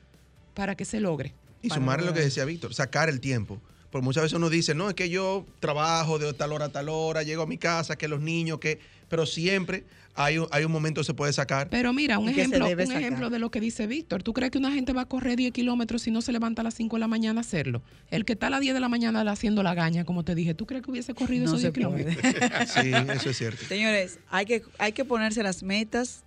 [0.54, 1.34] para que se logre.
[1.62, 3.60] Y sumar lo que decía Víctor, sacar el tiempo.
[3.92, 6.88] Porque muchas veces uno dice, no, es que yo trabajo de tal hora a tal
[6.88, 8.80] hora, llego a mi casa, que los niños, que...
[9.10, 9.84] Pero siempre
[10.14, 11.68] hay un, hay un momento que se puede sacar.
[11.68, 13.02] Pero mira, un ejemplo, un sacar.
[13.02, 14.22] ejemplo de lo que dice Víctor.
[14.22, 16.64] ¿Tú crees que una gente va a correr 10 kilómetros si no se levanta a
[16.64, 17.82] las 5 de la mañana a hacerlo?
[18.10, 20.54] El que está a las 10 de la mañana haciendo la gaña, como te dije,
[20.54, 22.16] ¿tú crees que hubiese corrido No esos se 10 kilómetros?
[22.68, 23.62] Sí, eso es cierto.
[23.66, 26.24] Señores, hay que, hay que ponerse las metas,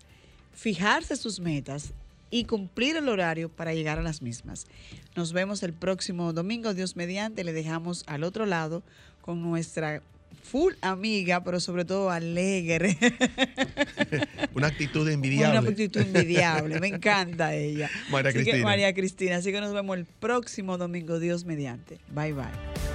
[0.54, 1.94] fijarse sus metas
[2.30, 4.68] y cumplir el horario para llegar a las mismas.
[5.16, 8.84] Nos vemos el próximo domingo, Dios mediante, le dejamos al otro lado
[9.22, 10.02] con nuestra
[10.44, 12.98] full amiga, pero sobre todo alegre.
[14.54, 15.70] Una actitud Una envidiable.
[15.70, 17.90] actitud envidiable, me encanta ella.
[18.10, 18.64] María Así que, Cristina.
[18.66, 21.98] María Cristina, así que nos vemos el próximo domingo, Dios mediante.
[22.14, 22.95] Bye bye.